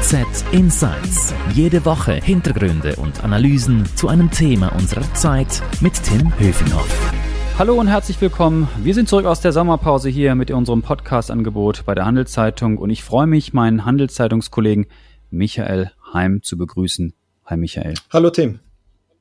HZ 0.00 0.44
Insights. 0.52 1.34
Jede 1.54 1.84
Woche 1.86 2.12
Hintergründe 2.12 2.96
und 2.96 3.24
Analysen 3.24 3.86
zu 3.96 4.08
einem 4.08 4.30
Thema 4.30 4.68
unserer 4.76 5.02
Zeit 5.14 5.62
mit 5.80 5.94
Tim 6.02 6.38
Höfinghoff. 6.38 7.12
Hallo 7.58 7.80
und 7.80 7.88
herzlich 7.88 8.20
willkommen. 8.20 8.68
Wir 8.82 8.92
sind 8.92 9.08
zurück 9.08 9.24
aus 9.24 9.40
der 9.40 9.52
Sommerpause 9.52 10.10
hier 10.10 10.34
mit 10.34 10.50
unserem 10.50 10.82
Podcast-Angebot 10.82 11.84
bei 11.86 11.94
der 11.94 12.04
Handelszeitung 12.04 12.76
und 12.76 12.90
ich 12.90 13.02
freue 13.02 13.26
mich, 13.26 13.54
meinen 13.54 13.86
Handelszeitungskollegen 13.86 14.86
Michael 15.30 15.90
Heim 16.12 16.42
zu 16.42 16.58
begrüßen. 16.58 17.14
Hi 17.46 17.56
Michael. 17.56 17.94
Hallo 18.12 18.28
Tim. 18.28 18.60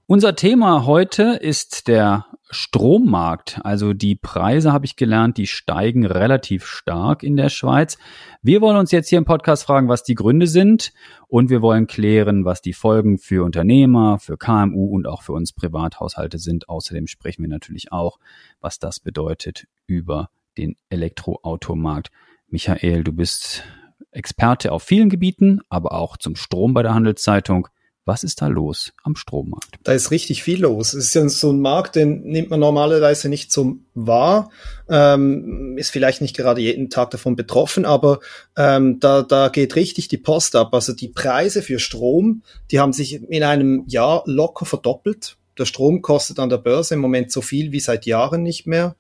Unser 0.08 0.36
Thema 0.36 0.86
heute 0.86 1.40
ist 1.42 1.88
der 1.88 2.26
Strommarkt. 2.50 3.60
Also 3.64 3.94
die 3.94 4.16
Preise 4.16 4.72
habe 4.72 4.86
ich 4.86 4.96
gelernt, 4.96 5.38
die 5.38 5.48
steigen 5.48 6.06
relativ 6.06 6.66
stark 6.66 7.24
in 7.24 7.36
der 7.36 7.50
Schweiz. 7.50 7.98
Wir 8.42 8.62
wollen 8.62 8.78
uns 8.78 8.92
jetzt 8.92 9.10
hier 9.10 9.18
im 9.18 9.26
Podcast 9.26 9.64
fragen, 9.64 9.90
was 9.90 10.04
die 10.04 10.16
Gründe 10.16 10.48
sind 10.48 10.94
und 11.28 11.50
wir 11.50 11.62
wollen 11.62 11.88
klären, 11.88 12.46
was 12.46 12.62
die 12.62 12.74
Folgen 12.74 13.18
für 13.18 13.44
Unternehmer, 13.44 14.20
für 14.20 14.38
KMU 14.38 14.94
und 14.96 15.08
auch 15.08 15.24
für 15.24 15.34
uns 15.34 15.54
Privathaushalte 15.54 16.38
sind. 16.38 16.70
Außerdem 16.70 17.08
sprechen 17.08 17.42
wir 17.42 17.50
natürlich 17.50 17.92
auch, 17.92 18.20
was 18.62 18.80
das 18.80 19.00
bedeutet 19.00 19.68
über 19.88 20.30
den 20.58 20.78
Elektroautomarkt. 20.90 22.12
Michael, 22.48 23.04
du 23.04 23.12
bist 23.12 23.64
Experte 24.12 24.72
auf 24.72 24.84
vielen 24.84 25.10
Gebieten, 25.10 25.62
aber 25.70 25.94
auch 25.94 26.18
zum 26.18 26.36
Strom 26.36 26.74
bei 26.74 26.84
der 26.84 26.94
Handelszeitung. 26.94 27.68
Was 28.06 28.24
ist 28.24 28.42
da 28.42 28.48
los 28.48 28.94
am 29.04 29.16
Strommarkt? 29.16 29.80
Da 29.84 29.94
ist 29.94 30.12
richtig 30.12 30.44
viel 30.44 30.62
los. 30.62 30.94
Es 30.94 31.06
ist 31.06 31.16
ja 31.16 31.28
so 31.28 31.52
ein 31.52 31.60
Markt, 31.60 31.96
den 31.96 32.22
nimmt 32.22 32.52
man 32.52 32.60
normalerweise 32.60 33.30
nicht 33.30 33.52
so 33.52 33.78
wahr, 33.96 34.52
ähm, 34.88 35.76
ist 35.78 35.90
vielleicht 35.90 36.22
nicht 36.22 36.36
gerade 36.36 36.62
jeden 36.62 36.92
Tag 36.92 37.10
davon 37.10 37.36
betroffen, 37.36 37.84
aber 37.84 38.20
ähm, 38.56 39.00
da, 39.00 39.24
da 39.24 39.50
geht 39.50 39.76
richtig 39.76 40.08
die 40.08 40.20
Post 40.20 40.56
ab. 40.56 40.76
Also 40.76 40.94
die 40.94 41.08
Preise 41.08 41.64
für 41.64 41.80
Strom, 41.80 42.44
die 42.70 42.80
haben 42.80 42.94
sich 42.94 43.24
in 43.24 43.44
einem 43.44 43.86
Jahr 43.88 44.22
locker 44.28 44.68
verdoppelt. 44.68 45.38
Der 45.58 45.66
Strom 45.66 46.02
kostet 46.02 46.40
an 46.40 46.50
der 46.50 46.58
Börse 46.58 46.96
im 46.96 47.00
Moment 47.00 47.32
so 47.32 47.42
viel 47.42 47.72
wie 47.72 47.80
seit 47.80 48.06
Jahren 48.06 48.44
nicht 48.44 48.68
mehr. 48.68 48.96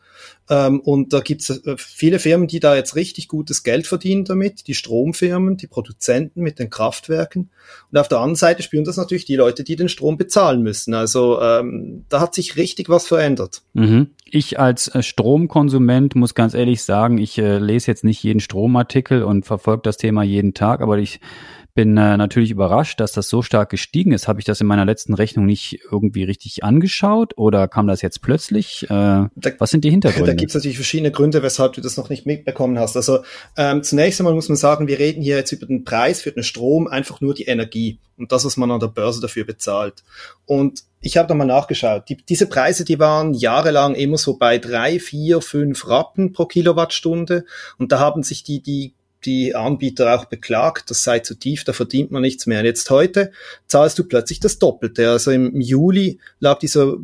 Ähm, 0.49 0.79
und 0.79 1.11
da 1.11 1.19
gibt 1.19 1.41
es 1.41 1.65
äh, 1.65 1.75
viele 1.77 2.19
Firmen, 2.19 2.47
die 2.47 2.59
da 2.59 2.75
jetzt 2.75 2.95
richtig 2.95 3.27
gutes 3.27 3.63
Geld 3.63 3.87
verdienen 3.87 4.25
damit. 4.25 4.67
Die 4.67 4.73
Stromfirmen, 4.73 5.57
die 5.57 5.67
Produzenten 5.67 6.41
mit 6.41 6.59
den 6.59 6.69
Kraftwerken. 6.69 7.49
Und 7.91 7.97
auf 7.97 8.07
der 8.07 8.19
anderen 8.19 8.35
Seite 8.35 8.63
spüren 8.63 8.85
das 8.85 8.97
natürlich 8.97 9.25
die 9.25 9.35
Leute, 9.35 9.63
die 9.63 9.75
den 9.75 9.89
Strom 9.89 10.17
bezahlen 10.17 10.61
müssen. 10.61 10.93
Also 10.93 11.41
ähm, 11.41 12.05
da 12.09 12.21
hat 12.21 12.35
sich 12.35 12.55
richtig 12.55 12.89
was 12.89 13.07
verändert. 13.07 13.63
Mhm. 13.73 14.11
Ich 14.25 14.59
als 14.59 14.87
äh, 14.87 15.03
Stromkonsument 15.03 16.15
muss 16.15 16.35
ganz 16.35 16.53
ehrlich 16.53 16.83
sagen, 16.83 17.17
ich 17.17 17.37
äh, 17.37 17.57
lese 17.57 17.91
jetzt 17.91 18.03
nicht 18.03 18.23
jeden 18.23 18.39
Stromartikel 18.39 19.23
und 19.23 19.45
verfolge 19.45 19.83
das 19.83 19.97
Thema 19.97 20.23
jeden 20.23 20.53
Tag, 20.53 20.81
aber 20.81 20.97
ich 20.99 21.19
bin 21.75 21.97
äh, 21.97 22.15
natürlich 22.15 22.51
überrascht, 22.51 23.01
dass 23.01 23.11
das 23.11 23.27
so 23.27 23.41
stark 23.41 23.69
gestiegen 23.69 24.13
ist. 24.13 24.29
Habe 24.29 24.39
ich 24.39 24.45
das 24.45 24.61
in 24.61 24.67
meiner 24.67 24.85
letzten 24.85 25.13
Rechnung 25.13 25.45
nicht 25.45 25.81
irgendwie 25.91 26.23
richtig 26.23 26.63
angeschaut 26.63 27.33
oder 27.37 27.67
kam 27.67 27.85
das 27.85 28.01
jetzt 28.01 28.21
plötzlich? 28.21 28.83
Äh, 28.83 28.87
da, 28.89 29.29
was 29.59 29.71
sind 29.71 29.83
die 29.83 29.91
Hintergründe? 29.91 30.31
Da 30.31 30.33
gibt 30.33 30.51
es 30.51 30.55
natürlich 30.55 30.77
verschiedene 30.77 31.11
Gründe, 31.11 31.43
weshalb 31.43 31.73
du 31.73 31.81
das 31.81 31.97
noch 31.97 32.09
nicht 32.09 32.25
mitbekommen 32.25 32.79
hast. 32.79 32.95
Also 32.95 33.19
ähm, 33.57 33.83
zunächst 33.83 34.21
einmal 34.21 34.33
muss 34.33 34.47
man 34.47 34.55
sagen, 34.55 34.87
wir 34.87 34.99
reden 34.99 35.21
hier 35.21 35.35
jetzt 35.35 35.51
über 35.51 35.65
den 35.65 35.83
Preis 35.83 36.21
für 36.21 36.31
den 36.31 36.43
Strom, 36.43 36.87
einfach 36.87 37.19
nur 37.19 37.33
die 37.33 37.43
Energie 37.43 37.99
und 38.17 38.31
das, 38.31 38.45
was 38.45 38.55
man 38.55 38.71
an 38.71 38.79
der 38.79 38.87
Börse 38.87 39.19
dafür 39.19 39.43
bezahlt. 39.43 40.05
Und 40.45 40.83
ich 41.01 41.17
habe 41.17 41.27
da 41.27 41.33
mal 41.33 41.43
nachgeschaut. 41.43 42.07
Die, 42.07 42.15
diese 42.15 42.47
Preise, 42.47 42.85
die 42.85 42.99
waren 42.99 43.33
jahrelang 43.33 43.95
immer 43.95 44.17
so 44.17 44.37
bei 44.37 44.59
drei, 44.59 44.97
vier, 44.97 45.41
fünf 45.41 45.89
Rappen 45.89 46.31
pro 46.31 46.45
Kilowattstunde. 46.45 47.43
Und 47.77 47.91
da 47.91 47.99
haben 47.99 48.23
sich 48.23 48.43
die, 48.43 48.61
die 48.61 48.93
die 49.25 49.55
Anbieter 49.55 50.15
auch 50.15 50.25
beklagt, 50.25 50.89
das 50.89 51.03
sei 51.03 51.19
zu 51.19 51.35
tief, 51.35 51.63
da 51.63 51.73
verdient 51.73 52.11
man 52.11 52.21
nichts 52.21 52.45
mehr. 52.45 52.59
Und 52.59 52.65
jetzt 52.65 52.89
heute 52.89 53.31
zahlst 53.67 53.97
du 53.99 54.03
plötzlich 54.03 54.39
das 54.39 54.59
Doppelte. 54.59 55.09
Also 55.09 55.31
im 55.31 55.59
Juli 55.59 56.19
lag 56.39 56.59
dieser 56.59 56.97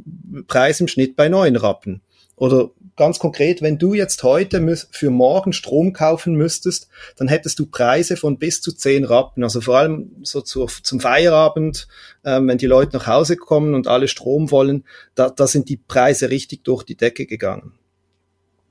Preis 0.48 0.80
im 0.80 0.88
Schnitt 0.88 1.16
bei 1.16 1.30
neun 1.30 1.56
Rappen. 1.56 2.02
Oder 2.42 2.72
ganz 2.96 3.20
konkret, 3.20 3.62
wenn 3.62 3.78
du 3.78 3.94
jetzt 3.94 4.24
heute 4.24 4.76
für 4.90 5.12
morgen 5.12 5.54
Strom 5.54 5.94
kaufen 5.94 6.34
müsstest, 6.34 6.88
dann 7.16 7.28
hättest 7.28 7.60
du 7.60 7.68
Preise 7.68 8.18
von 8.18 8.40
bis 8.40 8.62
zu 8.62 8.72
zehn 8.72 9.04
Rappen. 9.04 9.44
Also 9.44 9.62
vor 9.62 9.78
allem 9.78 10.12
so 10.24 10.42
zu, 10.42 10.66
zum 10.66 11.00
Feierabend, 11.00 11.88
ähm, 12.26 12.48
wenn 12.48 12.58
die 12.58 12.66
Leute 12.66 12.98
nach 12.98 13.06
Hause 13.06 13.38
kommen 13.38 13.76
und 13.76 13.88
alle 13.88 14.08
Strom 14.08 14.50
wollen, 14.50 14.86
da, 15.14 15.30
da 15.30 15.46
sind 15.46 15.70
die 15.70 15.78
Preise 15.78 16.32
richtig 16.32 16.64
durch 16.64 16.82
die 16.84 16.98
Decke 16.98 17.28
gegangen. 17.28 17.74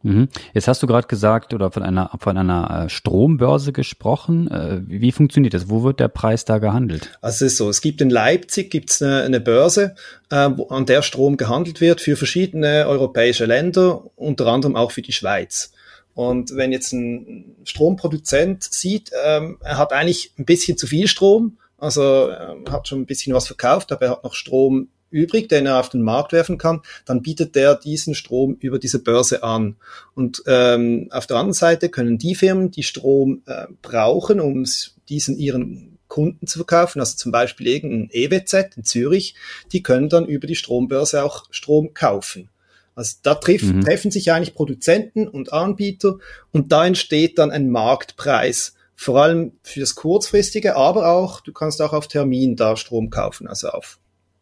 Mhm. 0.03 0.29
Jetzt 0.55 0.67
hast 0.67 0.83
du 0.83 0.87
gerade 0.87 1.07
gesagt 1.09 1.53
oder 1.53 1.71
von 1.71 1.83
einer 1.83 2.11
von 2.19 2.37
einer 2.37 2.85
äh, 2.85 2.89
Strombörse 2.89 3.73
gesprochen. 3.73 4.51
Äh, 4.51 4.81
wie 4.87 5.13
funktioniert 5.13 5.53
das? 5.53 5.69
Wo 5.69 5.83
wird 5.83 6.01
der 6.01 6.09
Preis 6.09 6.45
da 6.45 6.59
gehandelt? 6.59 7.11
Also 7.21 7.45
es 7.45 7.53
ist 7.53 7.59
so, 7.59 7.69
es 7.69 7.83
gibt 7.83 8.01
in 8.01 8.09
Leipzig 8.09 8.71
gibt's 8.71 9.03
eine, 9.03 9.41
Börse, 9.41 9.95
äh, 10.31 10.49
wo, 10.57 10.69
an 10.69 10.87
der 10.87 11.03
Strom 11.03 11.37
gehandelt 11.37 11.81
wird 11.81 12.01
für 12.01 12.17
verschiedene 12.17 12.87
europäische 12.87 13.45
Länder, 13.45 14.05
unter 14.17 14.47
anderem 14.47 14.75
auch 14.75 14.91
für 14.91 15.03
die 15.03 15.13
Schweiz. 15.13 15.73
Und 16.15 16.57
wenn 16.57 16.73
jetzt 16.73 16.93
ein 16.93 17.57
Stromproduzent 17.65 18.65
sieht, 18.65 19.11
ähm, 19.25 19.59
er 19.63 19.79
hat 19.79 19.93
eigentlich 19.93 20.33
ein 20.39 20.45
bisschen 20.45 20.77
zu 20.77 20.87
viel 20.87 21.09
Strom, 21.09 21.59
also 21.79 22.29
er 22.29 22.57
hat 22.71 22.89
schon 22.89 23.01
ein 23.01 23.07
bisschen 23.07 23.35
was 23.35 23.47
verkauft, 23.47 23.93
aber 23.93 24.07
er 24.07 24.11
hat 24.13 24.25
noch 24.25 24.35
Strom 24.35 24.89
übrig, 25.11 25.49
den 25.49 25.67
er 25.67 25.81
auf 25.81 25.89
den 25.89 26.03
Markt 26.03 26.33
werfen 26.33 26.59
kann, 26.59 26.81
dann 27.05 27.23
bietet 27.23 27.55
der 27.55 27.75
diesen 27.75 28.15
Strom 28.15 28.57
über 28.61 28.79
diese 28.79 29.01
Börse 29.01 29.43
an. 29.43 29.77
Und 30.15 30.43
ähm, 30.47 31.09
auf 31.11 31.27
der 31.27 31.37
anderen 31.37 31.55
Seite 31.55 31.89
können 31.89 32.19
die 32.19 32.35
Firmen, 32.35 32.71
die 32.71 32.83
Strom 32.83 33.43
äh, 33.47 33.67
brauchen, 33.83 34.41
um 34.41 34.65
diesen 35.09 35.37
ihren 35.37 35.99
Kunden 36.09 36.47
zu 36.47 36.59
verkaufen, 36.59 37.01
also 37.01 37.17
zum 37.17 37.33
Beispiel 37.33 37.69
irgendein 37.69 38.11
EWZ 38.13 38.77
in 38.77 38.85
Zürich, 38.85 39.35
die 39.73 39.83
können 39.83 40.09
dann 40.09 40.27
über 40.27 40.47
die 40.47 40.57
Strombörse 40.57 41.23
auch 41.23 41.47
Strom 41.51 41.95
kaufen. 41.95 42.51
Also 42.97 43.17
da 43.23 43.37
treff, 43.37 43.63
mhm. 43.63 43.83
treffen 43.83 44.11
sich 44.11 44.33
eigentlich 44.33 44.55
Produzenten 44.55 45.29
und 45.29 45.53
Anbieter 45.53 46.19
und 46.53 46.73
da 46.73 46.87
entsteht 46.87 47.39
dann 47.39 47.51
ein 47.51 47.71
Marktpreis 47.71 48.75
vor 49.01 49.23
allem 49.23 49.53
für 49.63 49.81
das 49.81 49.95
kurzfristige, 49.95 50.77
aber 50.77 51.09
auch, 51.09 51.41
du 51.41 51.55
kannst 51.55 51.81
auch 51.81 51.95
auf 51.95 52.07
Termin 52.07 52.57
da 52.57 52.77
Strom 52.77 53.09
kaufen, 53.09 53.47
also 53.47 53.69
auf 53.69 53.99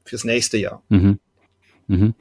fürs 0.08 0.24
nächste 0.24 0.58
Jahr. 0.58 0.82
Mhm. 0.88 1.18
Mhm. 1.86 2.14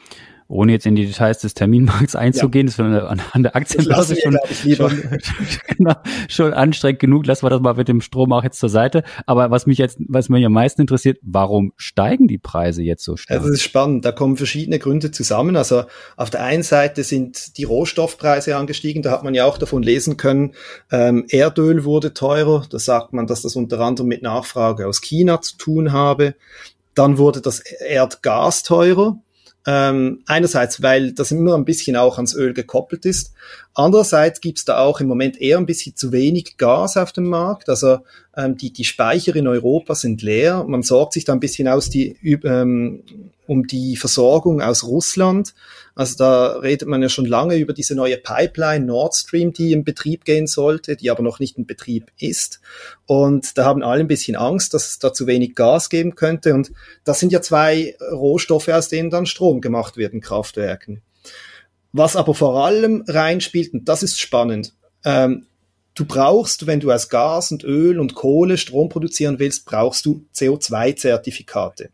Ohne 0.50 0.72
jetzt 0.72 0.86
in 0.86 0.96
die 0.96 1.06
Details 1.06 1.40
des 1.40 1.54
Terminmarkts 1.56 2.16
einzugehen, 2.16 2.68
ja. 2.68 2.72
ist 2.72 2.80
an, 2.80 3.22
an 3.34 3.44
der 3.44 3.56
Aktienbörse 3.58 4.16
schon, 4.16 4.38
schon, 4.76 5.20
genau, 5.78 5.94
schon 6.30 6.54
anstrengend 6.54 7.00
genug. 7.00 7.26
Lassen 7.26 7.46
wir 7.46 7.50
das 7.50 7.60
mal 7.60 7.74
mit 7.74 7.90
dem 7.90 8.00
Strom 8.00 8.32
auch 8.32 8.46
jetzt 8.46 8.60
zur 8.60 8.70
Seite. 8.70 9.04
Aber 9.26 9.52
was 9.52 9.66
mich 9.66 9.78
jetzt, 9.78 10.00
was 10.08 10.30
mich 10.30 10.46
am 10.46 10.54
meisten 10.54 10.80
interessiert, 10.80 11.18
warum 11.22 11.74
steigen 11.76 12.30
die 12.30 12.38
Preise 12.38 12.82
jetzt 12.82 13.04
so 13.04 13.18
stark? 13.18 13.42
das 13.42 13.50
ist 13.50 13.62
spannend. 13.62 14.06
Da 14.06 14.14
kommen 14.14 14.38
verschiedene 14.38 14.80
Gründe 14.80 15.12
zusammen. 15.12 15.58
Also 15.58 15.84
auf 16.16 16.30
der 16.30 16.44
einen 16.44 16.64
Seite 16.64 17.04
sind 17.04 17.58
die 17.58 17.66
Rohstoffpreise 17.66 18.56
angestiegen. 18.56 19.02
Da 19.02 19.12
hat 19.12 19.26
man 19.26 19.34
ja 19.34 19.44
auch 19.44 19.58
davon 19.58 19.84
lesen 19.84 20.16
können, 20.16 20.54
ähm, 20.92 21.26
Erdöl 21.28 21.84
wurde 21.84 22.14
teurer. 22.14 22.66
Da 22.70 22.80
sagt 22.80 23.12
man, 23.12 23.28
dass 23.28 23.42
das 23.42 23.58
unter 23.58 23.82
anderem 23.82 24.08
mit 24.08 24.22
Nachfrage 24.22 24.88
aus 24.88 25.02
China 25.02 25.42
zu 25.42 25.58
tun 25.58 25.92
habe. 25.92 26.36
Dann 26.98 27.18
wurde 27.18 27.42
das 27.42 27.60
Erdgas 27.60 28.64
teurer. 28.64 29.20
Ähm, 29.70 30.24
einerseits, 30.26 30.82
weil 30.82 31.12
das 31.12 31.32
immer 31.32 31.56
ein 31.56 31.66
bisschen 31.66 31.98
auch 31.98 32.16
ans 32.16 32.34
Öl 32.34 32.54
gekoppelt 32.54 33.06
ist. 33.06 33.34
Andererseits 33.74 34.40
gibt's 34.40 34.64
da 34.64 34.80
auch 34.80 35.02
im 35.02 35.08
Moment 35.08 35.42
eher 35.42 35.58
ein 35.58 35.66
bisschen 35.66 35.96
zu 35.96 36.14
wenig 36.14 36.56
Gas 36.56 36.96
auf 36.96 37.12
dem 37.12 37.26
Markt. 37.26 37.68
Also 37.68 38.00
ähm, 38.36 38.56
die, 38.56 38.72
die 38.72 38.86
Speicher 38.86 39.36
in 39.36 39.46
Europa 39.46 39.94
sind 39.94 40.22
leer. 40.22 40.64
Man 40.64 40.84
sorgt 40.84 41.14
sich 41.14 41.26
da 41.26 41.34
ein 41.34 41.42
bisschen 41.42 41.68
aus 41.68 41.90
die, 41.90 42.18
ähm, 42.46 43.04
um 43.48 43.66
die 43.66 43.98
Versorgung 43.98 44.62
aus 44.62 44.84
Russland. 44.84 45.54
Also 45.96 46.18
da 46.18 46.58
redet 46.58 46.88
man 46.88 47.02
ja 47.02 47.10
schon 47.10 47.26
lange 47.26 47.56
über 47.56 47.74
diese 47.74 47.96
neue 47.96 48.18
Pipeline 48.18 48.86
Nord 48.86 49.16
Stream, 49.16 49.54
die 49.54 49.72
in 49.72 49.84
Betrieb 49.84 50.26
gehen 50.26 50.46
sollte, 50.46 50.96
die 50.96 51.10
aber 51.10 51.24
noch 51.24 51.40
nicht 51.40 51.58
in 51.58 51.66
Betrieb 51.66 52.12
ist. 52.20 52.60
Und 53.06 53.58
da 53.58 53.66
haben 53.66 53.84
alle 53.84 54.02
ein 54.02 54.08
bisschen 54.08 54.36
Angst, 54.36 54.74
dass 54.74 54.88
es 54.88 55.00
da 55.00 55.14
zu 55.14 55.26
wenig 55.26 55.56
Gas 55.56 55.90
geben 55.90 56.16
könnte. 56.16 56.54
Und 56.54 56.72
das 57.04 57.20
sind 57.20 57.32
ja 57.32 57.42
zwei 57.42 57.96
Rohstoffe, 58.12 58.68
aus 58.68 58.90
denen 58.90 59.10
dann 59.10 59.26
Strom 59.26 59.62
gemacht 59.62 59.98
wird 59.98 60.14
in 60.14 60.22
Kraftwerken. 60.22 61.02
Was 61.94 62.16
aber 62.16 62.36
vor 62.36 62.64
allem 62.64 63.04
reinspielt, 63.08 63.74
und 63.74 63.90
das 63.90 64.04
ist 64.04 64.20
spannend, 64.20 64.74
ähm, 65.04 65.48
du 65.96 66.06
brauchst, 66.06 66.68
wenn 66.68 66.80
du 66.80 66.92
aus 66.92 67.10
Gas 67.10 67.52
und 67.52 67.64
Öl 67.64 68.00
und 68.00 68.14
Kohle 68.14 68.58
Strom 68.58 68.90
produzieren 68.90 69.40
willst, 69.40 69.66
brauchst 69.66 70.06
du 70.06 70.26
CO2-Zertifikate. 70.36 71.90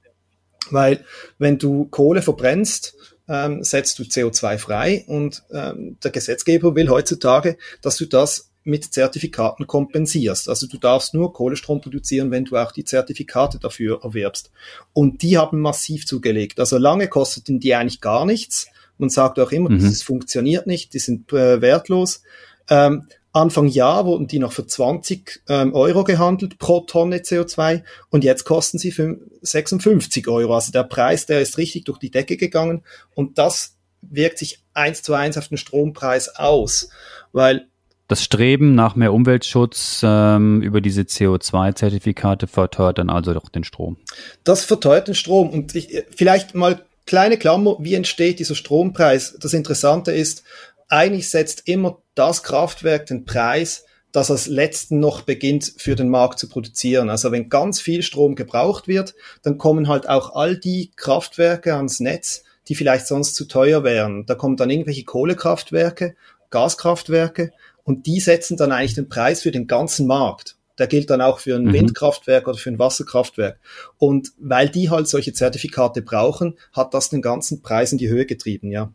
Weil 0.71 1.06
wenn 1.38 1.57
du 1.57 1.86
Kohle 1.86 2.21
verbrennst, 2.21 2.95
ähm, 3.27 3.63
setzt 3.63 4.00
du 4.00 4.04
CO2 4.04 4.57
frei 4.57 5.04
und 5.07 5.44
ähm, 5.51 5.98
der 6.04 6.12
Gesetzgeber 6.12 6.75
will 6.75 6.89
heutzutage, 6.89 7.57
dass 7.81 7.98
du 7.98 8.06
das 8.06 8.50
mit 8.65 8.94
Zertifikaten 8.94 9.68
kompensierst. 9.68 10.48
Also 10.48 10.68
du 10.68 10.77
darfst 10.77 11.13
nur 11.13 11.33
Kohlestrom 11.33 11.81
produzieren, 11.81 12.31
wenn 12.31 12.45
du 12.45 12.56
auch 12.56 12.71
die 12.71 12.86
Zertifikate 12.86 13.60
dafür 13.60 14.01
erwerbst. 14.04 14.51
Und 14.94 15.21
die 15.21 15.38
haben 15.38 15.60
massiv 15.60 16.06
zugelegt. 16.06 16.60
Also 16.60 16.77
lange 16.77 17.07
kosteten 17.07 17.60
die 17.60 17.75
eigentlich 17.75 18.00
gar 18.00 18.25
nichts. 18.25 18.68
Man 18.98 19.10
sagt 19.10 19.39
auch 19.39 19.51
immer, 19.51 19.69
mhm. 19.69 19.81
das 19.81 20.01
funktioniert 20.01 20.65
nicht, 20.65 20.94
die 20.94 21.00
sind 21.00 21.33
äh, 21.33 21.62
wertlos. 21.62 22.24
Ähm, 22.69 23.07
Anfang 23.33 23.68
Jahr 23.68 24.06
wurden 24.06 24.27
die 24.27 24.39
noch 24.39 24.53
für 24.53 24.65
20 24.65 25.41
ähm, 25.50 25.74
Euro 25.74 26.03
gehandelt 26.03 26.59
pro 26.59 26.81
Tonne 26.81 27.18
CO2 27.18 27.83
und 28.09 28.24
jetzt 28.24 28.45
kosten 28.45 28.77
sie 28.77 28.94
56 29.41 30.27
Euro. 30.27 30.53
Also 30.53 30.71
der 30.71 30.83
Preis, 30.83 31.25
der 31.25 31.41
ist 31.41 31.57
richtig 31.57 31.85
durch 31.85 31.97
die 31.97 32.12
Decke 32.12 32.38
gegangen 32.38 32.83
und 33.15 33.39
das 33.39 33.75
wirkt 34.01 34.38
sich 34.38 34.63
eins 34.74 35.01
zu 35.01 35.13
eins 35.15 35.38
auf 35.38 35.47
den 35.47 35.57
Strompreis 35.57 36.35
aus, 36.35 36.89
weil 37.31 37.68
das 38.07 38.24
Streben 38.24 38.75
nach 38.75 38.95
mehr 38.95 39.13
Umweltschutz 39.13 40.01
ähm, 40.03 40.62
über 40.62 40.81
diese 40.81 41.01
CO2-Zertifikate 41.01 42.47
verteuert 42.47 43.00
dann 43.00 43.09
also 43.09 43.33
doch 43.33 43.50
den 43.50 43.63
Strom. 43.63 43.97
Das 44.44 44.65
verteuert 44.65 45.07
den 45.07 45.15
Strom. 45.15 45.50
Und 45.50 45.74
ich, 45.74 46.03
vielleicht 46.15 46.53
mal 46.53 46.83
kleine 47.06 47.38
Klammer, 47.38 47.77
wie 47.79 47.95
entsteht 47.95 48.39
dieser 48.39 48.56
Strompreis? 48.56 49.38
Das 49.39 49.53
Interessante 49.53 50.12
ist, 50.12 50.44
eigentlich 50.89 51.30
setzt 51.30 51.68
immer 51.68 52.01
das 52.15 52.44
Kraftwerk 52.44 53.06
den 53.06 53.25
Preis, 53.25 53.85
das 54.12 54.30
als 54.30 54.45
letzten 54.47 55.00
noch 55.00 55.21
beginnt 55.21 55.74
für 55.77 55.95
den 55.95 56.09
Markt 56.09 56.38
zu 56.38 56.47
produzieren. 56.47 57.09
Also 57.09 57.31
wenn 57.31 57.50
ganz 57.50 57.81
viel 57.81 58.03
Strom 58.03 58.35
gebraucht 58.35 58.88
wird, 58.88 59.15
dann 59.41 59.57
kommen 59.57 59.88
halt 59.88 60.07
auch 60.07 60.35
all 60.35 60.56
die 60.56 60.91
Kraftwerke 60.95 61.75
ans 61.75 62.00
Netz, 62.00 62.44
die 62.68 62.75
vielleicht 62.75 63.07
sonst 63.07 63.35
zu 63.35 63.45
teuer 63.45 63.83
wären. 63.83 64.25
Da 64.25 64.35
kommen 64.35 64.56
dann 64.56 64.69
irgendwelche 64.69 65.03
Kohlekraftwerke, 65.03 66.15
Gaskraftwerke 66.51 67.51
und 67.83 68.06
die 68.06 68.19
setzen 68.19 68.56
dann 68.56 68.71
eigentlich 68.71 68.94
den 68.94 69.09
Preis 69.09 69.41
für 69.41 69.51
den 69.51 69.65
ganzen 69.68 70.06
Markt. 70.06 70.57
Der 70.77 70.88
gilt 70.88 71.09
dann 71.09 71.21
auch 71.21 71.39
für 71.39 71.56
ein 71.56 71.65
mhm. 71.65 71.74
Windkraftwerk 71.74 72.47
oder 72.47 72.57
für 72.57 72.69
ein 72.69 72.79
Wasserkraftwerk. 72.79 73.59
Und 73.97 74.31
weil 74.38 74.69
die 74.69 74.89
halt 74.89 75.07
solche 75.07 75.33
Zertifikate 75.33 76.01
brauchen, 76.01 76.57
hat 76.71 76.94
das 76.94 77.09
den 77.09 77.21
ganzen 77.21 77.62
Preis 77.62 77.91
in 77.91 77.97
die 77.97 78.09
Höhe 78.09 78.25
getrieben, 78.25 78.71
ja. 78.71 78.91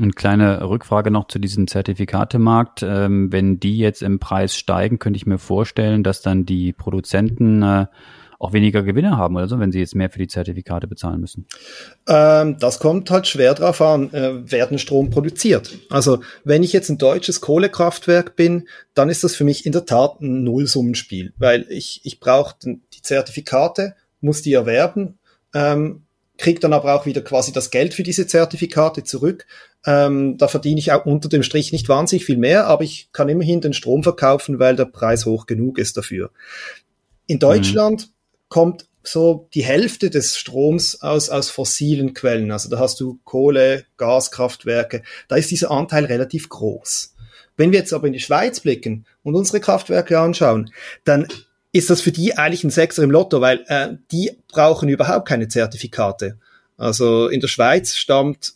Und 0.00 0.16
kleine 0.16 0.68
Rückfrage 0.68 1.12
noch 1.12 1.28
zu 1.28 1.38
diesem 1.38 1.68
Zertifikatemarkt. 1.68 2.82
Ähm, 2.82 3.30
wenn 3.30 3.60
die 3.60 3.78
jetzt 3.78 4.02
im 4.02 4.18
Preis 4.18 4.56
steigen, 4.56 4.98
könnte 4.98 5.16
ich 5.16 5.26
mir 5.26 5.38
vorstellen, 5.38 6.02
dass 6.02 6.20
dann 6.20 6.44
die 6.44 6.72
Produzenten 6.72 7.62
äh, 7.62 7.86
auch 8.44 8.52
weniger 8.52 8.82
Gewinne 8.82 9.16
haben 9.16 9.36
oder 9.36 9.48
so, 9.48 9.58
wenn 9.58 9.72
sie 9.72 9.78
jetzt 9.78 9.94
mehr 9.94 10.10
für 10.10 10.18
die 10.18 10.26
Zertifikate 10.26 10.86
bezahlen 10.86 11.20
müssen? 11.20 11.46
Ähm, 12.06 12.58
das 12.58 12.78
kommt 12.78 13.10
halt 13.10 13.26
schwer 13.26 13.54
drauf 13.54 13.80
an, 13.80 14.12
äh, 14.12 14.50
werden 14.50 14.78
Strom 14.78 15.10
produziert. 15.10 15.78
Also 15.90 16.20
wenn 16.44 16.62
ich 16.62 16.72
jetzt 16.72 16.90
ein 16.90 16.98
deutsches 16.98 17.40
Kohlekraftwerk 17.40 18.36
bin, 18.36 18.68
dann 18.94 19.08
ist 19.08 19.24
das 19.24 19.34
für 19.34 19.44
mich 19.44 19.64
in 19.64 19.72
der 19.72 19.86
Tat 19.86 20.20
ein 20.20 20.44
Nullsummenspiel, 20.44 21.32
weil 21.38 21.66
ich, 21.70 22.00
ich 22.04 22.20
brauche 22.20 22.56
die 22.64 23.02
Zertifikate, 23.02 23.94
muss 24.20 24.42
die 24.42 24.52
erwerben, 24.52 25.18
ähm, 25.54 26.02
kriege 26.36 26.60
dann 26.60 26.72
aber 26.72 26.94
auch 26.94 27.06
wieder 27.06 27.22
quasi 27.22 27.52
das 27.52 27.70
Geld 27.70 27.94
für 27.94 28.02
diese 28.02 28.26
Zertifikate 28.26 29.04
zurück. 29.04 29.46
Ähm, 29.86 30.38
da 30.38 30.48
verdiene 30.48 30.78
ich 30.78 30.92
auch 30.92 31.04
unter 31.04 31.28
dem 31.28 31.42
Strich 31.42 31.72
nicht 31.72 31.88
wahnsinnig 31.88 32.24
viel 32.24 32.38
mehr, 32.38 32.66
aber 32.66 32.84
ich 32.84 33.10
kann 33.12 33.28
immerhin 33.28 33.60
den 33.60 33.74
Strom 33.74 34.02
verkaufen, 34.02 34.58
weil 34.58 34.76
der 34.76 34.86
Preis 34.86 35.26
hoch 35.26 35.46
genug 35.46 35.78
ist 35.78 35.96
dafür. 35.96 36.30
In 37.26 37.38
Deutschland 37.38 38.08
mhm 38.08 38.14
kommt 38.54 38.86
so 39.02 39.48
die 39.52 39.64
Hälfte 39.64 40.10
des 40.10 40.38
Stroms 40.38 41.02
aus, 41.02 41.28
aus 41.28 41.50
fossilen 41.50 42.14
Quellen. 42.14 42.52
Also 42.52 42.70
da 42.70 42.78
hast 42.78 43.00
du 43.00 43.18
Kohle, 43.24 43.84
Gaskraftwerke. 43.96 45.02
Da 45.26 45.34
ist 45.34 45.50
dieser 45.50 45.72
Anteil 45.72 46.04
relativ 46.04 46.48
groß. 46.48 47.14
Wenn 47.56 47.72
wir 47.72 47.80
jetzt 47.80 47.92
aber 47.92 48.06
in 48.06 48.12
die 48.12 48.20
Schweiz 48.20 48.60
blicken 48.60 49.06
und 49.24 49.34
unsere 49.34 49.58
Kraftwerke 49.58 50.20
anschauen, 50.20 50.70
dann 51.02 51.26
ist 51.72 51.90
das 51.90 52.00
für 52.00 52.12
die 52.12 52.38
eigentlich 52.38 52.62
ein 52.62 52.70
Sechser 52.70 53.02
im 53.02 53.10
Lotto, 53.10 53.40
weil 53.40 53.64
äh, 53.66 53.96
die 54.12 54.30
brauchen 54.46 54.88
überhaupt 54.88 55.26
keine 55.26 55.48
Zertifikate. 55.48 56.38
Also 56.76 57.26
in 57.26 57.40
der 57.40 57.48
Schweiz 57.48 57.96
stammt 57.96 58.54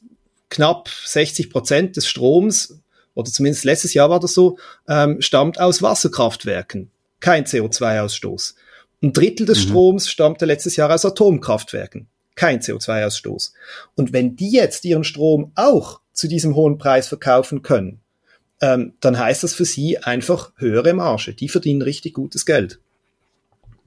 knapp 0.51 0.89
60 0.89 1.51
Prozent 1.51 1.97
des 1.97 2.07
Stroms, 2.07 2.81
oder 3.15 3.31
zumindest 3.31 3.65
letztes 3.65 3.95
Jahr 3.95 4.11
war 4.11 4.21
das 4.21 4.35
so, 4.35 4.59
ähm, 4.89 5.21
stammt 5.21 5.61
aus 5.61 5.83
Wasserkraftwerken. 5.83 6.91
Kein 7.21 7.45
CO2-Ausstoß. 7.45 8.55
Ein 9.03 9.13
Drittel 9.13 9.47
des 9.47 9.65
mhm. 9.65 9.69
Stroms 9.71 10.09
stammte 10.09 10.45
letztes 10.45 10.77
Jahr 10.77 10.93
aus 10.93 11.05
Atomkraftwerken. 11.05 12.09
Kein 12.37 12.61
CO2-Ausstoß. 12.61 13.53
Und 13.97 14.13
wenn 14.13 14.37
die 14.37 14.53
jetzt 14.53 14.85
ihren 14.85 15.05
Strom 15.05 15.51
auch 15.57 16.01
zu 16.13 16.29
diesem 16.29 16.55
hohen 16.55 16.79
Preis 16.79 17.09
verkaufen 17.09 17.63
können, 17.63 18.01
ähm, 18.61 18.95
dann 19.01 19.19
heißt 19.19 19.43
das 19.43 19.55
für 19.55 19.65
sie 19.65 19.99
einfach 19.99 20.53
höhere 20.57 20.93
Marge. 20.93 21.35
Die 21.35 21.49
verdienen 21.49 21.83
richtig 21.83 22.15
gutes 22.15 22.47
Geld. 22.47 22.81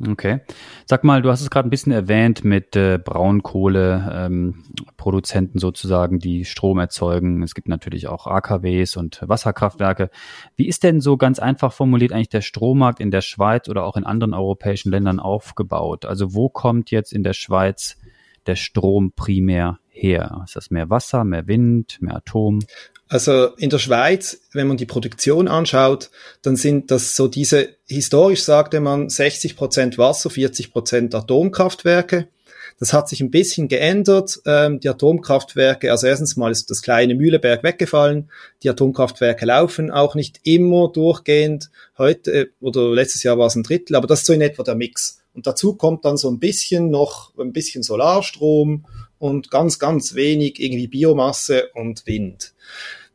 Okay. 0.10 0.40
Sag 0.86 1.04
mal, 1.04 1.22
du 1.22 1.30
hast 1.30 1.42
es 1.42 1.52
gerade 1.52 1.68
ein 1.68 1.70
bisschen 1.70 1.92
erwähnt 1.92 2.44
mit 2.44 2.76
äh, 2.76 2.98
Braunkohleproduzenten 2.98 5.58
ähm, 5.58 5.60
sozusagen, 5.60 6.18
die 6.20 6.46
Strom 6.46 6.80
erzeugen. 6.80 7.44
Es 7.44 7.54
gibt 7.54 7.68
natürlich 7.68 8.08
auch 8.08 8.26
AKWs 8.26 8.98
und 8.98 9.22
Wasserkraftwerke. 9.28 10.10
Wie 10.56 10.68
ist 10.68 10.84
denn 10.84 11.02
so 11.02 11.18
ganz 11.18 11.38
einfach 11.40 11.72
formuliert 11.72 12.14
eigentlich 12.14 12.30
der 12.30 12.42
Strommarkt 12.42 13.00
in 13.00 13.12
der 13.12 13.22
Schweiz 13.22 13.70
oder 13.70 13.86
auch 13.86 13.96
in 13.96 14.04
anderen 14.04 14.34
europäischen 14.34 14.90
Ländern 14.92 15.20
aufgebaut? 15.20 16.06
Also 16.06 16.34
wo 16.34 16.50
kommt 16.50 16.90
jetzt 16.90 17.14
in 17.14 17.22
der 17.24 17.34
Schweiz 17.34 17.98
der 18.48 18.56
Strom 18.56 19.12
primär 19.16 19.78
her? 20.02 20.42
Ist 20.46 20.56
das 20.56 20.72
mehr 20.72 20.90
Wasser, 20.90 21.24
mehr 21.24 21.48
Wind, 21.48 21.98
mehr 22.02 22.16
Atom? 22.16 22.60
Also 23.08 23.48
in 23.58 23.70
der 23.70 23.80
Schweiz, 23.80 24.40
wenn 24.54 24.68
man 24.68 24.78
die 24.78 24.86
Produktion 24.86 25.48
anschaut, 25.48 26.10
dann 26.42 26.56
sind 26.56 26.92
das 26.92 27.16
so 27.16 27.28
diese, 27.28 27.76
historisch 27.88 28.44
sagte 28.44 28.80
man 28.80 29.10
60 29.10 29.58
Prozent 29.58 29.98
Wasser, 29.98 30.30
40 30.30 30.72
Prozent 30.72 31.14
Atomkraftwerke. 31.14 32.30
Das 32.80 32.94
hat 32.94 33.10
sich 33.10 33.22
ein 33.22 33.30
bisschen 33.30 33.68
geändert. 33.68 34.42
Ähm, 34.46 34.80
die 34.80 34.90
Atomkraftwerke, 34.90 35.92
also 35.92 36.08
erstens 36.08 36.36
mal 36.36 36.52
ist 36.52 36.72
das 36.72 36.82
kleine 36.82 37.14
Mühleberg 37.14 37.64
weggefallen. 37.64 38.32
Die 38.64 38.70
Atomkraftwerke 38.70 39.46
laufen 39.46 39.92
auch 39.92 40.16
nicht 40.16 40.40
immer 40.44 40.90
durchgehend. 40.92 41.70
Heute 41.98 42.32
äh, 42.32 42.48
oder 42.60 42.90
letztes 42.90 43.24
Jahr 43.24 43.38
war 43.38 43.48
es 43.48 43.56
ein 43.56 43.64
Drittel, 43.64 43.96
aber 43.96 44.08
das 44.08 44.22
ist 44.22 44.26
so 44.26 44.34
in 44.34 44.42
etwa 44.42 44.64
der 44.64 44.76
Mix. 44.76 45.21
Und 45.34 45.48
dazu 45.48 45.76
kommt 45.76 46.06
dann 46.06 46.18
so 46.18 46.30
ein 46.30 46.40
bisschen 46.40 46.90
noch 46.90 47.38
ein 47.38 47.54
bisschen 47.54 47.84
Solarstrom 47.84 48.86
und 49.18 49.52
ganz, 49.52 49.80
ganz 49.80 50.16
wenig 50.16 50.60
irgendwie 50.60 50.88
Biomasse 50.88 51.70
und 51.74 52.06
Wind. 52.06 52.54